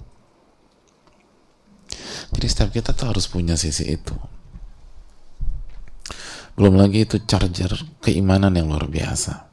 Jadi 2.35 2.47
setiap 2.51 2.75
kita 2.75 2.91
tuh 2.91 3.15
harus 3.15 3.31
punya 3.31 3.55
sisi 3.55 3.87
itu. 3.87 4.19
Belum 6.59 6.75
lagi 6.75 7.07
itu 7.07 7.23
charger 7.23 7.71
keimanan 8.03 8.59
yang 8.59 8.67
luar 8.67 8.91
biasa 8.91 9.47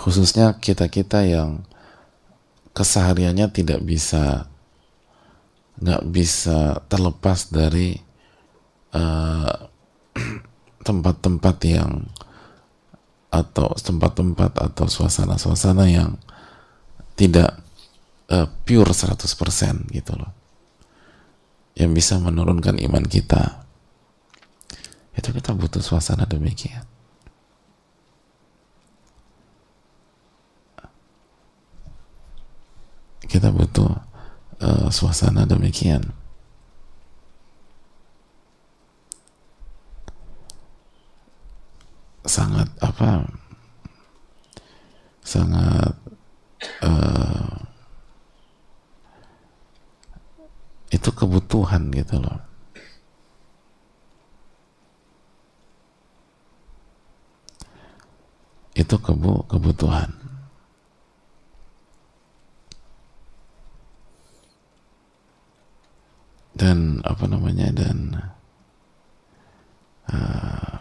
khususnya 0.00 0.56
kita-kita 0.56 1.28
yang 1.28 1.60
kesehariannya 2.72 3.52
tidak 3.52 3.84
bisa 3.84 4.48
nggak 5.80 6.04
bisa 6.08 6.80
terlepas 6.88 7.52
dari 7.52 8.00
eh, 8.96 9.54
tempat-tempat 10.88 11.56
uh, 11.60 11.68
yang 11.68 11.92
atau 13.30 13.70
tempat-tempat 13.76 14.56
atau 14.58 14.86
suasana-suasana 14.88 15.86
yang 15.86 16.16
tidak 17.14 17.60
uh, 18.32 18.48
pure 18.64 18.90
100% 18.90 19.20
gitu 19.92 20.12
loh. 20.18 20.32
Yang 21.78 21.90
bisa 21.94 22.14
menurunkan 22.18 22.80
iman 22.82 23.06
kita. 23.06 23.62
Itu 25.14 25.30
kita 25.30 25.54
butuh 25.54 25.78
suasana 25.78 26.26
demikian 26.26 26.99
kita 33.26 33.52
butuh 33.52 33.90
uh, 34.60 34.88
suasana 34.88 35.44
demikian. 35.44 36.00
Sangat 42.24 42.68
apa? 42.78 43.26
Sangat 45.24 45.94
uh, 46.84 47.54
itu 50.94 51.10
kebutuhan 51.10 51.90
gitu 51.90 52.20
loh. 52.20 52.38
Itu 58.76 58.96
kebu 58.96 59.44
kebutuhan 59.50 60.19
apa 67.04 67.24
namanya 67.26 67.68
dan 67.72 67.98
uh, 70.10 70.80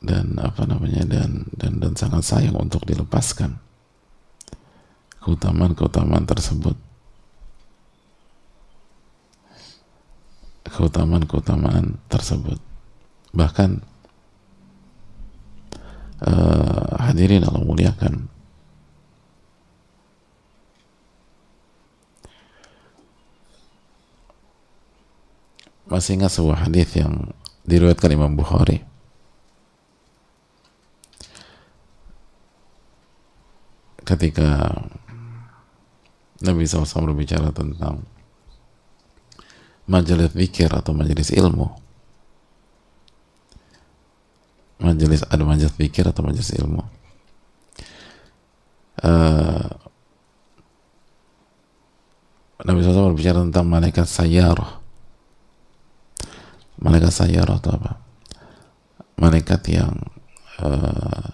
dan 0.00 0.40
apa 0.40 0.64
namanya 0.64 1.04
dan 1.04 1.44
dan 1.52 1.76
dan 1.78 1.92
sangat 1.92 2.24
sayang 2.24 2.56
untuk 2.56 2.82
dilepaskan 2.88 3.60
keutamaan-keutamaan 5.20 6.24
tersebut. 6.24 6.76
Keutamaan-keutamaan 10.70 12.00
tersebut. 12.08 12.56
Bahkan 13.36 13.89
uh, 16.24 16.96
hadirin 17.00 17.44
Allah 17.44 17.64
muliakan. 17.64 18.28
Masih 25.90 26.14
ingat 26.14 26.30
sebuah 26.30 26.70
hadis 26.70 26.94
yang 26.94 27.34
diriwayatkan 27.66 28.14
Imam 28.14 28.38
Bukhari? 28.38 28.86
Ketika 34.06 34.70
Nabi 36.40 36.64
SAW 36.64 37.10
berbicara 37.10 37.52
tentang 37.52 38.06
majelis 39.90 40.30
zikir 40.32 40.70
atau 40.70 40.94
majelis 40.94 41.34
ilmu. 41.34 41.79
Majelis 45.00 45.24
ada 45.24 45.40
majelis 45.48 45.72
zikir 45.80 46.04
atau 46.04 46.20
majelis 46.20 46.52
ilmu. 46.52 46.84
Uh, 49.00 49.64
Nabi 52.60 52.84
SAW 52.84 53.16
berbicara 53.16 53.40
tentang 53.40 53.64
malaikat 53.64 54.04
sayyarah 54.04 54.80
malaikat 56.80 57.12
sayyarah 57.12 57.56
itu 57.60 57.70
apa? 57.72 57.92
Malaikat 59.20 59.60
yang 59.72 59.96
uh, 60.64 61.28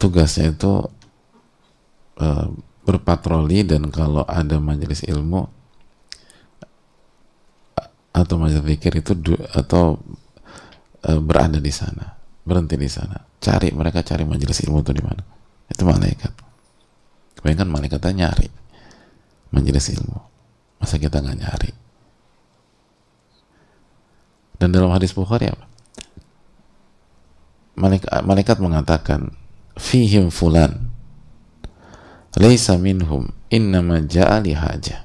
tugasnya 0.00 0.52
itu 0.52 0.88
uh, 2.20 2.46
berpatroli 2.84 3.64
dan 3.64 3.88
kalau 3.88 4.24
ada 4.28 4.60
majelis 4.60 5.04
ilmu 5.04 5.48
atau 8.12 8.34
majelis 8.36 8.64
zikir 8.76 9.00
itu 9.00 9.12
atau 9.56 9.98
berada 11.04 11.60
di 11.60 11.72
sana 11.72 12.16
berhenti 12.44 12.76
di 12.76 12.88
sana. 12.88 13.18
Cari 13.40 13.72
mereka 13.72 14.04
cari 14.04 14.22
majelis 14.28 14.60
ilmu 14.64 14.84
itu 14.84 14.92
di 14.92 15.02
mana. 15.02 15.24
Itu 15.68 15.88
malaikat. 15.88 16.32
Bayangkan 17.40 17.68
malaikatnya 17.68 18.12
nyari 18.28 18.48
majelis 19.52 19.88
ilmu. 19.92 20.18
Masa 20.80 21.00
kita 21.00 21.20
nggak 21.20 21.38
nyari? 21.40 21.70
Dan 24.60 24.70
dalam 24.70 24.92
hadis 24.92 25.12
Bukhari 25.12 25.50
apa? 25.50 25.66
Malaikat, 27.74 28.22
malaikat 28.22 28.56
mengatakan 28.62 29.34
fihim 29.74 30.30
fulan 30.30 30.94
laisa 32.38 32.78
minhum 32.78 33.34
innama 33.50 33.98
ja'a 34.02 34.38
hajah 34.42 35.02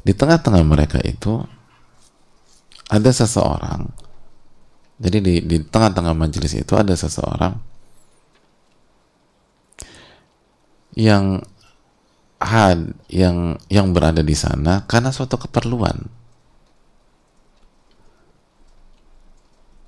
di 0.00 0.12
tengah-tengah 0.14 0.64
mereka 0.64 0.98
itu 1.02 1.44
ada 2.90 3.10
seseorang 3.14 3.90
jadi 5.00 5.18
di, 5.24 5.34
di 5.40 5.56
tengah-tengah 5.64 6.12
majelis 6.12 6.52
itu 6.52 6.76
ada 6.76 6.92
seseorang 6.92 7.56
yang 10.92 11.40
had 12.36 12.92
yang 13.08 13.56
yang 13.72 13.96
berada 13.96 14.20
di 14.20 14.36
sana 14.36 14.84
karena 14.84 15.08
suatu 15.08 15.40
keperluan. 15.40 16.04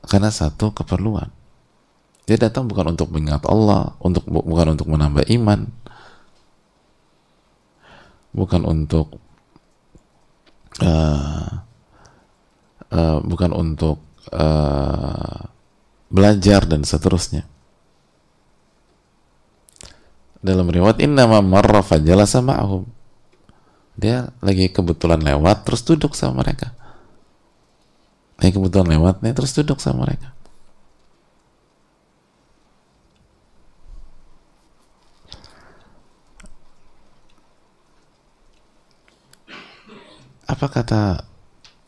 Karena 0.09 0.33
satu 0.33 0.73
keperluan. 0.73 1.29
Dia 2.25 2.37
datang 2.41 2.69
bukan 2.69 2.97
untuk 2.97 3.13
mengingat 3.13 3.45
Allah 3.45 3.93
untuk 4.01 4.25
bukan 4.25 4.77
untuk 4.77 4.89
menambah 4.89 5.29
iman. 5.29 5.69
Bukan 8.33 8.65
untuk 8.65 9.21
uh, 10.81 11.61
uh, 12.89 13.19
bukan 13.21 13.53
untuk 13.53 14.01
uh, 14.31 15.51
belajar 16.13 16.69
dan 16.69 16.87
seterusnya. 16.87 17.49
Dalam 20.43 20.67
riwayat 20.67 20.99
innama 21.03 21.39
marra 21.43 21.83
fajalasa 21.83 22.43
ma'ahum. 22.43 22.87
Dia 23.95 24.31
lagi 24.43 24.71
kebetulan 24.71 25.23
lewat 25.23 25.67
terus 25.67 25.83
duduk 25.87 26.15
sama 26.19 26.43
mereka. 26.43 26.75
Lagi 28.39 28.51
kebetulan 28.55 28.99
lewat 28.99 29.23
nih 29.23 29.35
terus 29.35 29.55
duduk 29.55 29.79
sama 29.79 30.07
mereka. 30.07 30.35
apa 40.63 40.69
kata 40.69 41.03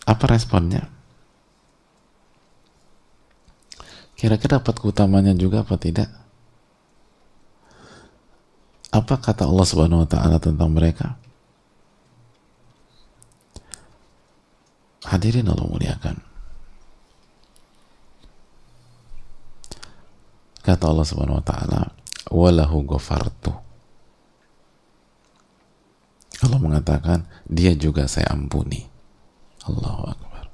apa 0.08 0.24
responnya 0.26 0.88
kira-kira 4.14 4.58
dapat 4.58 4.74
keutamanya 4.78 5.34
juga 5.34 5.62
apa 5.62 5.78
tidak? 5.78 6.10
Apa 8.94 9.18
kata 9.18 9.50
Allah 9.50 9.66
subhanahu 9.66 10.06
wa 10.06 10.08
ta'ala 10.08 10.38
tentang 10.38 10.70
mereka? 10.70 11.18
Hadirin 15.04 15.50
Allah 15.50 15.66
muliakan. 15.66 16.16
Kata 20.64 20.84
Allah 20.88 21.04
subhanahu 21.04 21.42
wa 21.42 21.44
ta'ala 21.44 21.80
walahu 22.32 22.86
gofartu 22.88 23.52
Allah 26.44 26.60
mengatakan 26.60 27.24
dia 27.48 27.72
juga 27.72 28.04
saya 28.04 28.28
ampuni. 28.36 28.84
Allahu 29.64 30.12
Akbar. 30.12 30.44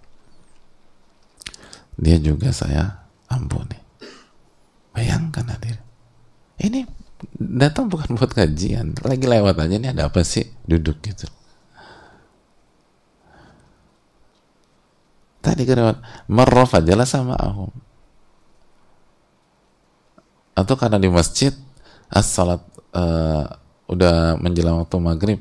Dia 1.98 2.16
juga 2.22 2.54
saya 2.54 2.99
ampuni. 3.30 3.78
Bayangkan 4.90 5.46
hadir 5.46 5.78
ini 6.60 6.84
datang 7.36 7.88
bukan 7.88 8.16
buat 8.16 8.32
kajian 8.32 8.96
lagi 9.00 9.24
lewat 9.24 9.56
aja 9.56 9.76
ini 9.76 9.88
ada 9.88 10.12
apa 10.12 10.20
sih? 10.20 10.44
Duduk 10.68 11.00
gitu. 11.00 11.24
Tadi 15.40 15.64
kan 15.64 15.96
marraf 16.28 16.76
aja 16.76 16.92
sama 17.08 17.32
aku 17.32 17.72
atau 20.52 20.76
karena 20.76 21.00
di 21.00 21.08
masjid 21.08 21.56
as 22.12 22.28
salat 22.28 22.60
uh, 22.92 23.48
udah 23.88 24.36
menjelang 24.36 24.84
waktu 24.84 25.00
maghrib 25.00 25.40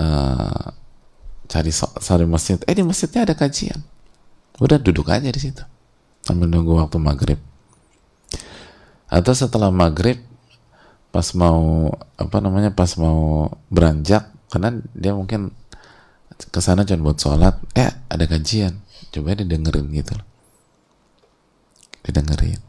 uh, 0.00 0.72
cari 1.44 1.68
sore 1.74 2.24
masjid. 2.24 2.56
Eh 2.64 2.72
di 2.72 2.80
masjidnya 2.80 3.28
ada 3.28 3.36
kajian. 3.36 3.84
Udah 4.56 4.80
duduk 4.80 5.12
aja 5.12 5.28
di 5.28 5.40
situ 5.40 5.60
sambil 6.30 6.46
nunggu 6.46 6.78
waktu 6.78 7.02
maghrib. 7.02 7.40
Atau 9.10 9.34
setelah 9.34 9.74
maghrib 9.74 10.22
pas 11.10 11.26
mau 11.34 11.90
apa 12.14 12.38
namanya 12.38 12.70
pas 12.70 12.94
mau 12.94 13.50
beranjak 13.66 14.30
karena 14.46 14.78
dia 14.94 15.10
mungkin 15.10 15.50
ke 16.38 16.60
sana 16.62 16.86
cuma 16.86 17.10
buat 17.10 17.18
sholat. 17.18 17.58
Eh 17.74 17.90
ada 18.06 18.24
kajian. 18.30 18.78
Coba 19.10 19.34
didengerin 19.34 19.90
gitu 19.90 20.14
didengerin. 22.04 22.60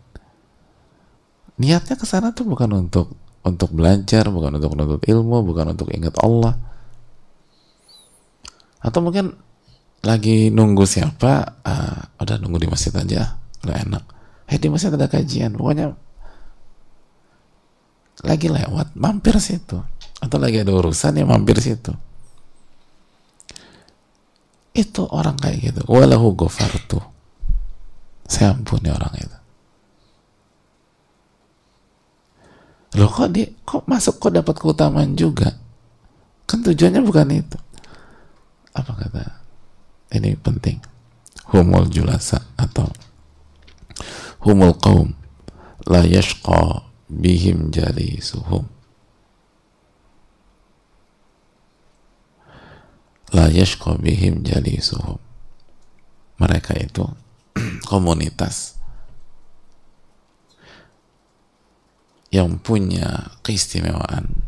Niatnya 1.62 1.96
ke 1.96 2.06
sana 2.08 2.34
tuh 2.34 2.48
bukan 2.48 2.88
untuk 2.88 3.14
untuk 3.42 3.74
belajar 3.74 4.30
bukan 4.30 4.62
untuk 4.62 4.72
menuntut 4.78 5.02
ilmu 5.06 5.46
bukan 5.46 5.74
untuk 5.74 5.90
ingat 5.94 6.16
Allah. 6.22 6.58
Atau 8.82 9.06
mungkin 9.06 9.38
lagi 10.02 10.50
nunggu 10.50 10.84
siapa 10.90 11.62
uh, 11.62 12.18
udah 12.18 12.42
nunggu 12.42 12.66
di 12.66 12.68
masjid 12.70 12.90
aja 12.98 13.38
nggak 13.66 13.80
enak. 13.88 14.04
Eh 14.52 14.58
di 14.60 14.68
masjid 14.68 14.92
ada 14.94 15.08
kajian. 15.08 15.56
Pokoknya 15.56 15.96
lagi 18.26 18.48
lewat 18.52 18.94
mampir 18.98 19.38
situ. 19.42 19.80
Atau 20.22 20.38
lagi 20.38 20.62
ada 20.62 20.74
urusan 20.76 21.18
ya 21.18 21.26
mampir 21.26 21.58
situ. 21.58 21.94
Itu 24.72 25.10
orang 25.10 25.36
kayak 25.42 25.58
gitu. 25.60 25.82
Walahu 25.90 26.36
gofartu 26.38 27.12
saya 28.32 28.56
ampuni 28.56 28.88
orang 28.88 29.12
itu. 29.20 29.38
Loh 32.96 33.12
kok 33.12 33.28
di 33.36 33.44
kok 33.68 33.84
masuk 33.92 34.24
kok 34.24 34.32
dapat 34.32 34.56
keutamaan 34.56 35.20
juga? 35.20 35.52
Kan 36.48 36.64
tujuannya 36.64 37.04
bukan 37.04 37.28
itu. 37.28 37.60
Apa 38.72 38.96
kata? 38.96 39.44
Ini 40.16 40.40
penting. 40.40 40.80
Humul 41.52 41.92
julasa 41.92 42.40
atau 42.56 42.88
humul 44.44 44.76
qaum 44.78 45.14
la 45.88 46.06
yashqa 46.06 46.86
bihim 47.10 47.74
suhum 48.22 48.66
la 53.36 53.48
yashqa 53.52 53.98
bihim 54.00 54.46
suhum 54.82 55.20
mereka 56.42 56.74
itu 56.74 57.06
komunitas 57.92 58.82
yang 62.32 62.58
punya 62.64 63.36
keistimewaan. 63.44 64.48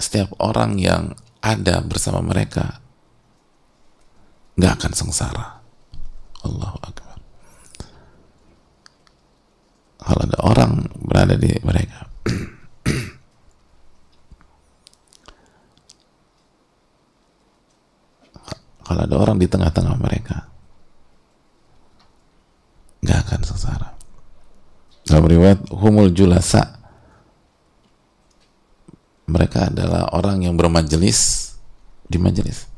Setiap 0.00 0.32
orang 0.40 0.80
yang 0.80 1.12
ada 1.44 1.84
bersama 1.84 2.24
mereka 2.24 2.80
nggak 4.56 4.72
akan 4.80 4.92
sengsara. 4.96 5.59
Allahu 6.46 6.78
Akbar. 6.80 7.16
Kalau 10.00 10.22
ada 10.24 10.38
orang 10.40 10.88
berada 10.96 11.36
di 11.36 11.52
mereka 11.60 12.08
kalau 18.88 19.00
ada 19.04 19.16
orang 19.20 19.36
di 19.36 19.44
tengah-tengah 19.44 19.96
mereka 20.00 20.48
nggak 23.04 23.18
akan 23.28 23.40
sengsara. 23.44 23.92
Dalam 25.04 25.26
riwayat 25.28 25.68
humul 25.74 26.08
julasa 26.14 26.80
mereka 29.28 29.68
adalah 29.68 30.10
orang 30.16 30.42
yang 30.48 30.56
bermajelis 30.56 31.52
di 32.08 32.18
majelis 32.18 32.69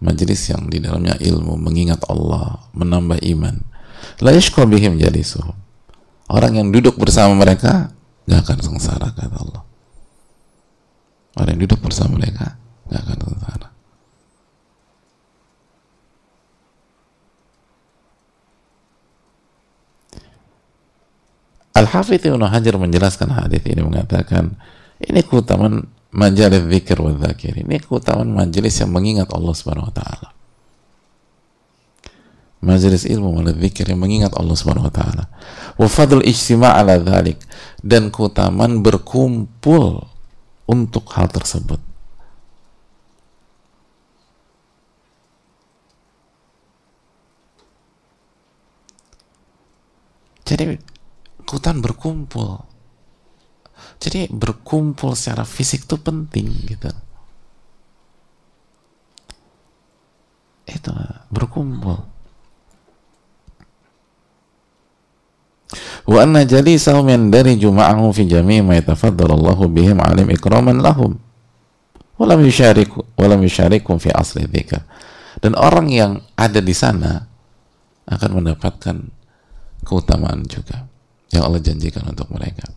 majelis 0.00 0.42
yang 0.52 0.68
di 0.68 0.78
dalamnya 0.82 1.16
ilmu 1.16 1.56
mengingat 1.56 2.04
Allah 2.08 2.68
menambah 2.76 3.20
iman. 3.36 3.56
La 4.20 4.32
bihim 4.36 5.00
orang 6.26 6.52
yang 6.52 6.68
duduk 6.68 7.00
bersama 7.00 7.32
mereka 7.36 7.92
nggak 8.26 8.40
akan 8.44 8.58
sengsara 8.60 9.08
kata 9.14 9.36
Allah. 9.38 9.62
Orang 11.36 11.50
yang 11.56 11.62
duduk 11.68 11.80
bersama 11.80 12.18
mereka 12.20 12.56
nggak 12.88 13.00
akan 13.02 13.18
sengsara. 13.24 13.68
Al-Hafidh 21.76 22.24
Ibn 22.32 22.40
Hajar 22.48 22.80
menjelaskan 22.80 23.36
hadis 23.36 23.60
ini 23.68 23.84
mengatakan 23.84 24.56
ini 24.96 25.20
keutamaan 25.20 25.92
majalis 26.16 26.64
zikir 26.64 26.96
wa 26.96 27.12
zakir. 27.20 27.52
Ini 27.52 27.76
keutamaan 27.84 28.32
majelis 28.32 28.80
yang 28.80 28.88
mengingat 28.88 29.28
Allah 29.36 29.52
Subhanahu 29.52 29.92
wa 29.92 29.94
taala. 29.94 30.28
Majelis 32.64 33.04
ilmu 33.04 33.36
wal 33.36 33.52
zikir 33.52 33.86
yang 33.92 34.00
mengingat 34.00 34.32
Allah 34.34 34.56
Subhanahu 34.56 34.88
wa 34.88 34.94
taala. 34.96 35.28
Wa 35.76 35.86
fadl 35.86 36.24
ijtima' 36.24 36.72
ala 36.72 36.96
dhalik 36.96 37.36
dan 37.84 38.08
keutamaan 38.08 38.80
berkumpul 38.80 40.08
untuk 40.66 41.04
hal 41.14 41.28
tersebut. 41.30 41.78
Jadi 50.46 50.80
keutamaan 51.44 51.84
berkumpul 51.84 52.65
jadi 53.96 54.28
berkumpul 54.28 55.16
secara 55.16 55.48
fisik 55.48 55.88
itu 55.88 55.96
penting 55.96 56.52
gitu. 56.68 56.90
Itu 60.68 60.92
berkumpul. 61.32 61.96
Wa 66.06 66.22
anna 66.22 66.46
jalisahum 66.46 67.10
yandariju 67.10 67.74
ma'ahum 67.74 68.14
fi 68.14 68.28
jami' 68.30 68.62
ma 68.62 68.78
yatafaddalallahu 68.78 69.66
bihim 69.72 69.98
alim 69.98 70.30
ikraman 70.30 70.78
lahum. 70.78 71.18
Walam 72.16 72.46
yushariku 72.46 73.02
walam 73.18 73.42
yusharikum 73.42 73.98
fi 73.98 74.14
asli 74.14 74.46
dzikr. 74.46 74.80
Dan 75.42 75.58
orang 75.58 75.90
yang 75.90 76.12
ada 76.38 76.62
di 76.62 76.72
sana 76.72 77.26
akan 78.06 78.30
mendapatkan 78.40 78.96
keutamaan 79.82 80.46
juga 80.46 80.86
yang 81.34 81.42
Allah 81.44 81.60
janjikan 81.60 82.06
untuk 82.06 82.30
mereka 82.32 82.70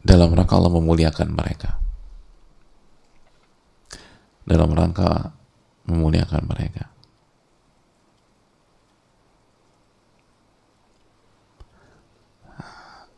dalam 0.00 0.32
rangka 0.32 0.56
Allah 0.56 0.72
memuliakan 0.72 1.28
mereka. 1.36 1.76
Dalam 4.48 4.72
rangka 4.72 5.36
memuliakan 5.84 6.42
mereka. 6.48 6.88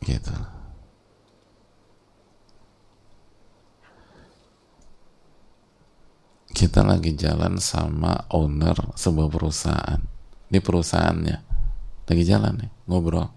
Gitu. 0.03 0.35
Kita 6.53 6.83
lagi 6.83 7.15
jalan 7.15 7.63
sama 7.63 8.27
owner 8.35 8.75
sebuah 8.99 9.31
perusahaan. 9.31 10.03
Di 10.51 10.59
perusahaannya. 10.59 11.39
Lagi 12.11 12.25
jalan 12.27 12.67
nih 12.67 12.71
ngobrol. 12.91 13.31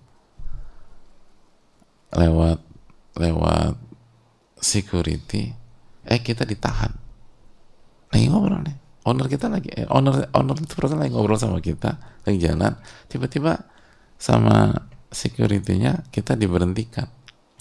Lewat 2.12 2.75
lewat 3.16 3.76
security 4.60 5.52
eh 6.06 6.20
kita 6.22 6.46
ditahan. 6.46 6.92
Lagi 8.12 8.26
ngobrol 8.30 8.62
nih. 8.62 8.78
Owner 9.06 9.30
kita 9.30 9.50
lagi 9.50 9.70
eh, 9.70 9.86
owner 9.90 10.30
owner 10.34 10.58
itu 10.58 10.74
perusahaan 10.74 11.02
lagi 11.02 11.14
ngobrol 11.14 11.40
sama 11.40 11.62
kita 11.64 11.98
lagi 12.26 12.38
jalan. 12.42 12.74
Tiba-tiba 13.10 13.58
sama 14.20 14.74
securitynya 15.10 16.12
kita 16.12 16.36
diberhentikan. 16.36 17.08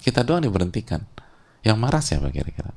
Kita 0.01 0.21
doang 0.21 0.45
diberhentikan. 0.45 1.01
Yang 1.65 1.77
marah 1.81 2.01
siapa 2.03 2.29
kira-kira? 2.29 2.69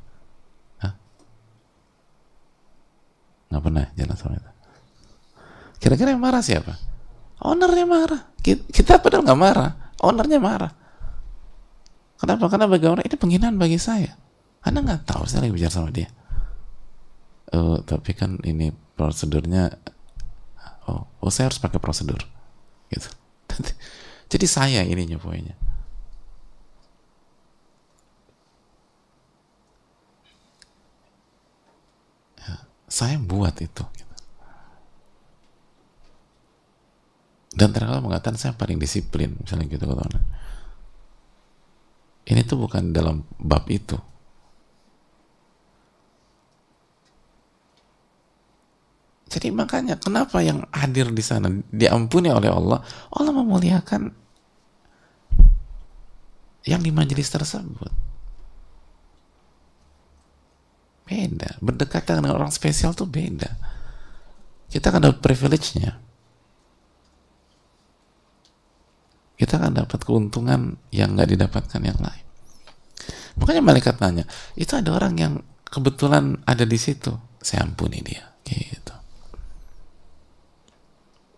Nggak 3.49 3.63
pernah 3.65 3.87
jalan 3.97 4.17
sama 4.17 4.37
itu 4.37 4.51
kira-kira 5.79 6.13
yang 6.13 6.21
marah 6.21 6.43
siapa? 6.45 6.75
Ownernya 7.39 7.87
marah. 7.87 8.21
Kita 8.43 8.99
padahal 8.99 9.25
nggak 9.25 9.41
marah. 9.41 9.73
Ownernya 10.03 10.43
marah 10.43 10.73
Kenapa? 12.19 12.51
Karena 12.51 12.67
bagi 12.67 12.87
orang 12.91 13.07
ini 13.07 13.15
penghinaan 13.15 13.57
bagi 13.57 13.79
saya. 13.79 14.19
Anda 14.67 14.83
nggak 14.83 15.07
tahu 15.07 15.23
saya 15.25 15.47
lagi 15.47 15.55
bicara 15.55 15.71
sama 15.71 15.95
dia. 15.95 16.11
Oh, 17.55 17.79
tapi 17.81 18.13
kan 18.13 18.43
ini 18.43 18.75
prosedurnya. 18.99 19.79
Oh, 20.91 21.07
oh 21.23 21.31
saya 21.31 21.49
harus 21.49 21.63
pakai 21.63 21.79
prosedur. 21.79 22.19
Gitu. 22.91 23.09
Jadi 24.33 24.47
saya 24.51 24.83
ininya 24.83 25.17
poinnya. 25.17 25.55
Ya, 32.43 32.67
saya 32.91 33.17
buat 33.23 33.55
itu. 33.63 33.85
Gitu. 33.95 34.15
Dan 37.55 37.71
ternyata 37.71 38.03
mengatakan 38.03 38.37
saya 38.37 38.53
paling 38.59 38.77
disiplin, 38.83 39.39
misalnya 39.39 39.71
gitu 39.71 39.87
kata 39.87 40.19
ini 42.29 42.45
tuh 42.45 42.61
bukan 42.61 42.93
dalam 42.93 43.25
bab 43.41 43.65
itu. 43.73 43.97
Jadi 49.29 49.53
makanya 49.53 50.01
kenapa 50.01 50.41
yang 50.41 50.65
hadir 50.73 51.13
di 51.13 51.21
sana 51.21 51.53
diampuni 51.69 52.33
oleh 52.33 52.49
Allah, 52.49 52.81
Allah 53.13 53.33
memuliakan 53.33 54.09
yang 56.65 56.81
di 56.81 56.89
majelis 56.89 57.29
tersebut. 57.29 57.93
Beda, 61.09 61.57
berdekatan 61.65 62.21
dengan 62.21 62.37
orang 62.37 62.53
spesial 62.53 62.93
tuh 62.93 63.09
beda. 63.09 63.49
Kita 64.69 64.93
kan 64.93 65.01
dapat 65.01 65.25
privilege-nya. 65.25 66.08
Kita 69.39 69.63
akan 69.63 69.87
dapat 69.87 70.03
keuntungan 70.03 70.75
yang 70.91 71.15
nggak 71.15 71.31
didapatkan 71.31 71.81
yang 71.81 71.97
lain. 72.03 72.27
Makanya 73.39 73.63
malaikat 73.63 74.03
nanya, 74.03 74.27
itu 74.59 74.75
ada 74.75 74.91
orang 74.91 75.15
yang 75.15 75.35
kebetulan 75.63 76.43
ada 76.43 76.67
di 76.67 76.75
situ, 76.75 77.15
saya 77.39 77.63
ampuni 77.63 78.03
dia, 78.03 78.35
gitu. 78.43 78.95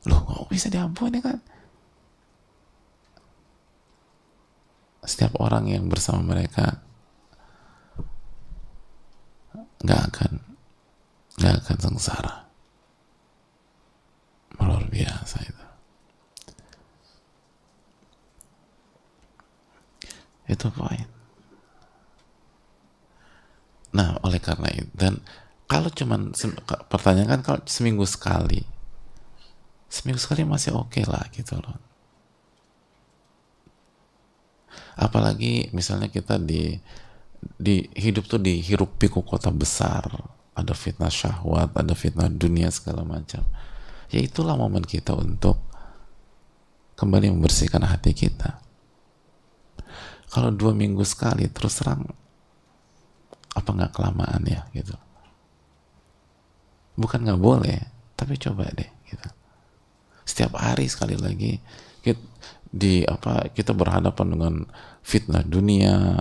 Loh, 0.09 0.25
kok 0.25 0.49
bisa 0.49 0.73
diampuni 0.73 1.21
kan? 1.21 1.37
Setiap 5.05 5.37
orang 5.37 5.69
yang 5.69 5.85
bersama 5.93 6.25
mereka 6.33 6.81
nggak 9.81 10.01
akan 10.13 10.33
nggak 11.41 11.55
akan 11.65 11.79
sengsara. 11.81 12.37
Luar 14.61 14.85
biasa 14.89 15.37
itu. 15.45 15.60
Itu 20.51 20.67
poin. 20.75 21.07
Nah, 23.95 24.19
oleh 24.27 24.43
karena 24.43 24.71
itu 24.71 24.91
dan 24.95 25.23
kalau 25.71 25.91
cuman 25.91 26.35
pertanyaan 26.91 27.39
kan 27.39 27.43
kalau 27.47 27.61
seminggu 27.67 28.03
sekali, 28.07 28.67
seminggu 29.87 30.19
sekali 30.19 30.43
masih 30.43 30.75
oke 30.75 30.99
okay 30.99 31.05
lah 31.07 31.23
gitu 31.31 31.55
loh. 31.59 31.79
Apalagi 34.99 35.71
misalnya 35.71 36.11
kita 36.11 36.39
di 36.43 36.75
di 37.41 37.87
hidup 37.95 38.27
tuh 38.27 38.43
di 38.43 38.59
hirup 38.59 38.99
pikuk 38.99 39.27
kota 39.27 39.55
besar, 39.55 40.07
ada 40.55 40.75
fitnah 40.75 41.11
syahwat, 41.11 41.75
ada 41.75 41.95
fitnah 41.95 42.31
dunia 42.31 42.71
segala 42.75 43.07
macam. 43.07 43.47
Ya 44.11 44.23
itulah 44.23 44.59
momen 44.59 44.83
kita 44.83 45.15
untuk 45.15 45.63
kembali 46.99 47.31
membersihkan 47.31 47.87
hati 47.87 48.11
kita 48.11 48.70
kalau 50.31 50.55
dua 50.55 50.71
minggu 50.71 51.03
sekali 51.03 51.51
terus 51.51 51.83
terang 51.83 52.07
apa 53.51 53.67
nggak 53.67 53.93
kelamaan 53.93 54.43
ya 54.47 54.63
gitu. 54.71 54.95
Bukan 56.95 57.27
nggak 57.27 57.43
boleh 57.43 57.79
tapi 58.15 58.39
coba 58.39 58.71
deh 58.71 58.91
gitu. 59.11 59.29
Setiap 60.23 60.55
hari 60.55 60.87
sekali 60.87 61.19
lagi 61.19 61.59
kita, 62.07 62.23
di 62.71 63.03
apa 63.03 63.51
kita 63.51 63.75
berhadapan 63.75 64.27
dengan 64.31 64.55
fitnah 65.03 65.43
dunia 65.43 66.15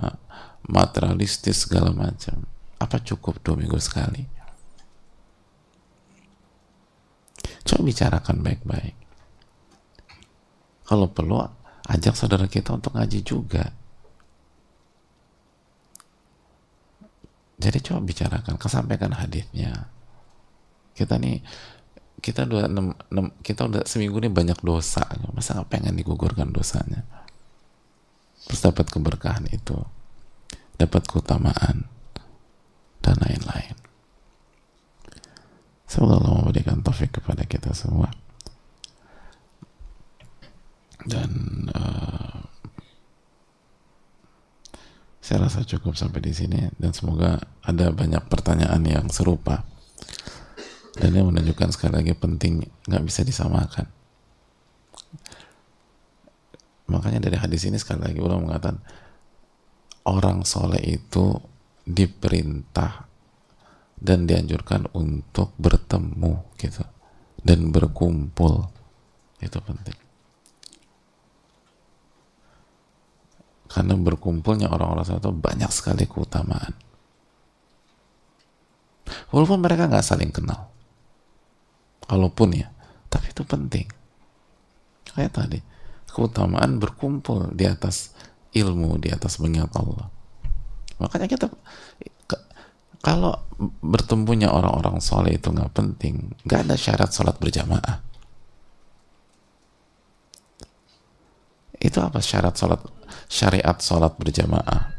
materialistis 0.66 1.70
segala 1.70 1.94
macam. 1.94 2.50
Apa 2.82 2.98
cukup 3.06 3.38
dua 3.46 3.62
minggu 3.62 3.78
sekali? 3.78 4.26
Coba 7.62 7.82
bicarakan 7.86 8.42
baik-baik. 8.42 8.98
Kalau 10.90 11.06
perlu 11.14 11.38
ajak 11.86 12.18
saudara 12.18 12.50
kita 12.50 12.74
untuk 12.74 12.98
ngaji 12.98 13.22
juga 13.22 13.70
jadi 17.60 17.78
coba 17.84 18.00
bicarakan 18.08 18.56
kesampaikan 18.56 19.12
hadisnya. 19.12 19.92
Kita 20.96 21.20
nih 21.20 21.44
kita 22.24 22.48
udah 22.48 22.72
enam, 22.72 22.96
enam, 23.12 23.36
kita 23.44 23.68
udah 23.68 23.84
seminggu 23.84 24.20
ini 24.24 24.32
banyak 24.32 24.64
dosa. 24.64 25.04
Masa 25.36 25.60
nggak 25.60 25.68
pengen 25.68 26.00
digugurkan 26.00 26.56
dosanya? 26.56 27.04
Terus 28.48 28.64
dapat 28.64 28.88
keberkahan 28.88 29.44
itu. 29.52 29.76
Dapat 30.80 31.04
keutamaan. 31.04 31.84
Dan 33.04 33.16
lain-lain. 33.20 33.76
Semoga 35.84 36.16
Allah 36.24 36.32
memberikan 36.40 36.80
taufik 36.80 37.20
kepada 37.20 37.44
kita 37.44 37.76
semua. 37.76 38.08
Dan 41.04 41.32
uh, 41.76 42.49
saya 45.30 45.46
rasa 45.46 45.62
cukup 45.62 45.94
sampai 45.94 46.26
di 46.26 46.34
sini 46.34 46.58
dan 46.82 46.90
semoga 46.90 47.38
ada 47.62 47.94
banyak 47.94 48.26
pertanyaan 48.34 48.82
yang 48.82 49.06
serupa. 49.14 49.62
Dan 50.98 51.14
ini 51.14 51.22
menunjukkan 51.22 51.70
sekali 51.70 52.02
lagi 52.02 52.18
penting 52.18 52.66
nggak 52.90 53.06
bisa 53.06 53.22
disamakan. 53.22 53.86
Makanya 56.90 57.22
dari 57.30 57.38
hadis 57.38 57.62
ini 57.70 57.78
sekali 57.78 58.10
lagi 58.10 58.18
ulama 58.18 58.50
mengatakan 58.50 58.82
orang 60.10 60.50
soleh 60.50 60.82
itu 60.82 61.38
diperintah 61.86 63.06
dan 64.02 64.26
dianjurkan 64.26 64.90
untuk 64.98 65.54
bertemu 65.62 66.58
gitu. 66.58 66.82
Dan 67.38 67.70
berkumpul. 67.70 68.66
Itu 69.38 69.62
penting 69.62 70.09
karena 73.80 73.96
berkumpulnya 73.96 74.68
orang-orang 74.68 75.08
soleh 75.08 75.24
itu 75.24 75.32
banyak 75.32 75.72
sekali 75.72 76.04
keutamaan. 76.04 76.76
Walaupun 79.32 79.64
mereka 79.64 79.88
nggak 79.88 80.04
saling 80.04 80.36
kenal. 80.36 80.68
Kalaupun 82.04 82.60
ya 82.60 82.68
tapi 83.08 83.32
itu 83.32 83.48
penting. 83.48 83.88
Kayak 85.16 85.32
tadi 85.32 85.64
keutamaan 86.12 86.76
berkumpul 86.76 87.56
di 87.56 87.64
atas 87.64 88.12
ilmu 88.52 89.00
di 89.00 89.16
atas 89.16 89.40
mengingat 89.40 89.72
Allah. 89.80 90.12
Makanya 91.00 91.32
kita 91.32 91.48
kalau 93.00 93.32
bertemunya 93.80 94.52
orang-orang 94.52 95.00
soleh 95.00 95.40
itu 95.40 95.56
nggak 95.56 95.72
penting 95.72 96.36
nggak 96.44 96.68
ada 96.68 96.76
syarat 96.76 97.16
sholat 97.16 97.40
berjamaah 97.40 98.04
itu 101.80 101.98
apa? 102.04 102.20
Syarat 102.20 102.60
sholat 102.60 102.82
syariat 103.32 103.78
sholat 103.80 104.20
berjamaah. 104.20 104.92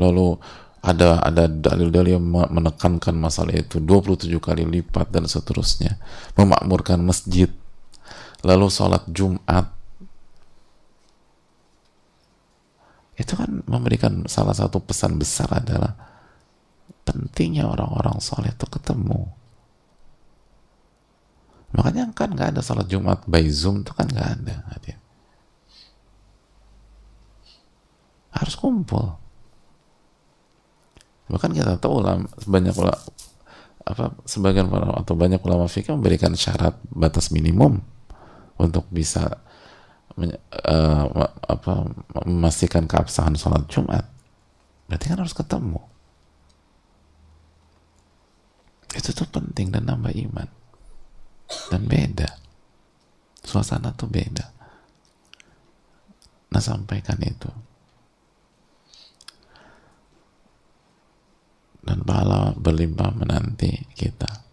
Lalu 0.00 0.40
ada 0.84 1.20
ada 1.20 1.48
dalil-dalil 1.48 2.16
yang 2.16 2.24
menekankan 2.28 3.16
masalah 3.16 3.52
itu. 3.56 3.80
27 3.80 4.28
kali 4.40 4.64
lipat 4.64 5.12
dan 5.12 5.28
seterusnya. 5.28 6.00
Memakmurkan 6.36 7.00
masjid. 7.04 7.52
Lalu 8.40 8.66
sholat 8.72 9.04
Jumat. 9.12 9.68
Itu 13.14 13.38
kan 13.38 13.62
memberikan 13.68 14.26
salah 14.26 14.56
satu 14.56 14.82
pesan 14.82 15.20
besar 15.20 15.46
adalah 15.52 15.94
pentingnya 17.04 17.68
orang-orang 17.68 18.18
soleh 18.18 18.50
itu 18.50 18.66
ketemu. 18.66 19.28
Makanya 21.76 22.10
kan 22.16 22.32
nggak 22.32 22.58
ada 22.58 22.60
sholat 22.64 22.88
Jumat. 22.88 23.22
By 23.28 23.46
Zoom 23.52 23.86
itu 23.86 23.92
kan 23.94 24.08
nggak 24.08 24.30
ada 24.40 24.56
harus 28.34 28.54
kumpul. 28.58 29.14
Bahkan 31.30 31.50
kita 31.56 31.80
tahu 31.80 32.04
ulama 32.04 32.28
banyak 32.44 32.74
ulama 32.76 33.00
apa 33.84 34.16
sebagian 34.24 34.68
ulama 34.68 35.00
atau 35.00 35.14
banyak 35.14 35.40
ulama 35.44 35.68
fikih 35.68 35.96
memberikan 35.96 36.32
syarat 36.32 36.76
batas 36.88 37.28
minimum 37.28 37.84
untuk 38.56 38.88
bisa 38.88 39.44
uh, 40.18 41.04
apa 41.48 41.74
memastikan 42.24 42.88
keabsahan 42.88 43.36
sholat 43.38 43.64
Jumat. 43.70 44.04
Berarti 44.88 45.04
kan 45.08 45.20
harus 45.20 45.36
ketemu. 45.36 45.80
Itu 48.94 49.10
tuh 49.10 49.26
penting 49.26 49.74
dan 49.74 49.88
nambah 49.88 50.12
iman. 50.28 50.48
Dan 51.72 51.82
beda. 51.88 52.30
Suasana 53.44 53.92
tuh 53.92 54.08
beda. 54.08 54.48
Nah 56.52 56.62
sampaikan 56.62 57.18
itu 57.20 57.73
dan 61.84 62.00
pahala 62.02 62.56
berlimpah 62.56 63.12
menanti 63.12 63.70
kita. 63.92 64.44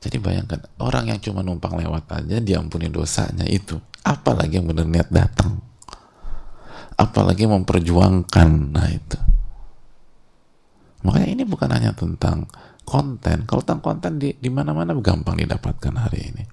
Jadi 0.00 0.16
bayangkan 0.16 0.64
orang 0.80 1.12
yang 1.12 1.20
cuma 1.20 1.44
numpang 1.44 1.76
lewat 1.76 2.08
aja 2.10 2.40
diampuni 2.40 2.88
dosanya 2.88 3.44
itu. 3.44 3.76
Apalagi 4.00 4.56
yang 4.58 4.66
benar 4.66 4.88
niat 4.88 5.08
datang. 5.12 5.60
Apalagi 6.96 7.44
memperjuangkan. 7.44 8.50
Nah 8.72 8.88
itu. 8.88 9.18
Makanya 11.04 11.28
ini 11.28 11.44
bukan 11.44 11.68
hanya 11.68 11.92
tentang 11.92 12.48
konten. 12.88 13.44
Kalau 13.44 13.60
tentang 13.60 13.84
konten 13.84 14.16
di, 14.16 14.32
di 14.40 14.48
mana-mana 14.48 14.96
gampang 14.96 15.36
didapatkan 15.36 15.94
hari 15.94 16.20
ini. 16.32 16.44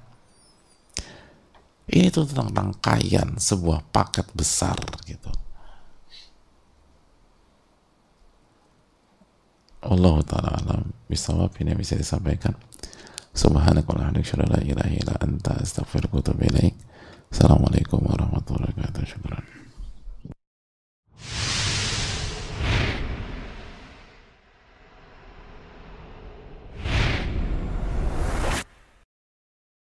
Ini 1.87 2.11
tuh 2.11 2.27
tentang 2.27 2.51
rangkaian 2.51 3.39
sebuah 3.39 3.95
paket 3.95 4.27
besar 4.35 4.75
gitu. 5.07 5.31
Allah 9.85 10.15
taala 10.25 10.49
alam. 10.57 10.89
Bisawab 11.05 11.53
ini 11.61 11.77
bisa 11.77 11.93
disampaikan. 11.93 12.57
Subhanakallah 13.37 14.09
la 14.49 14.59
ilaha 14.65 14.89
illa 14.89 15.13
anta 15.21 15.53
astaghfiruka 15.61 16.17
wa 16.17 16.21
atubu 16.25 16.41
ilaik. 16.49 16.73
Assalamualaikum 17.29 18.01
warahmatullahi 18.01 18.73
wabarakatuh. 18.73 19.57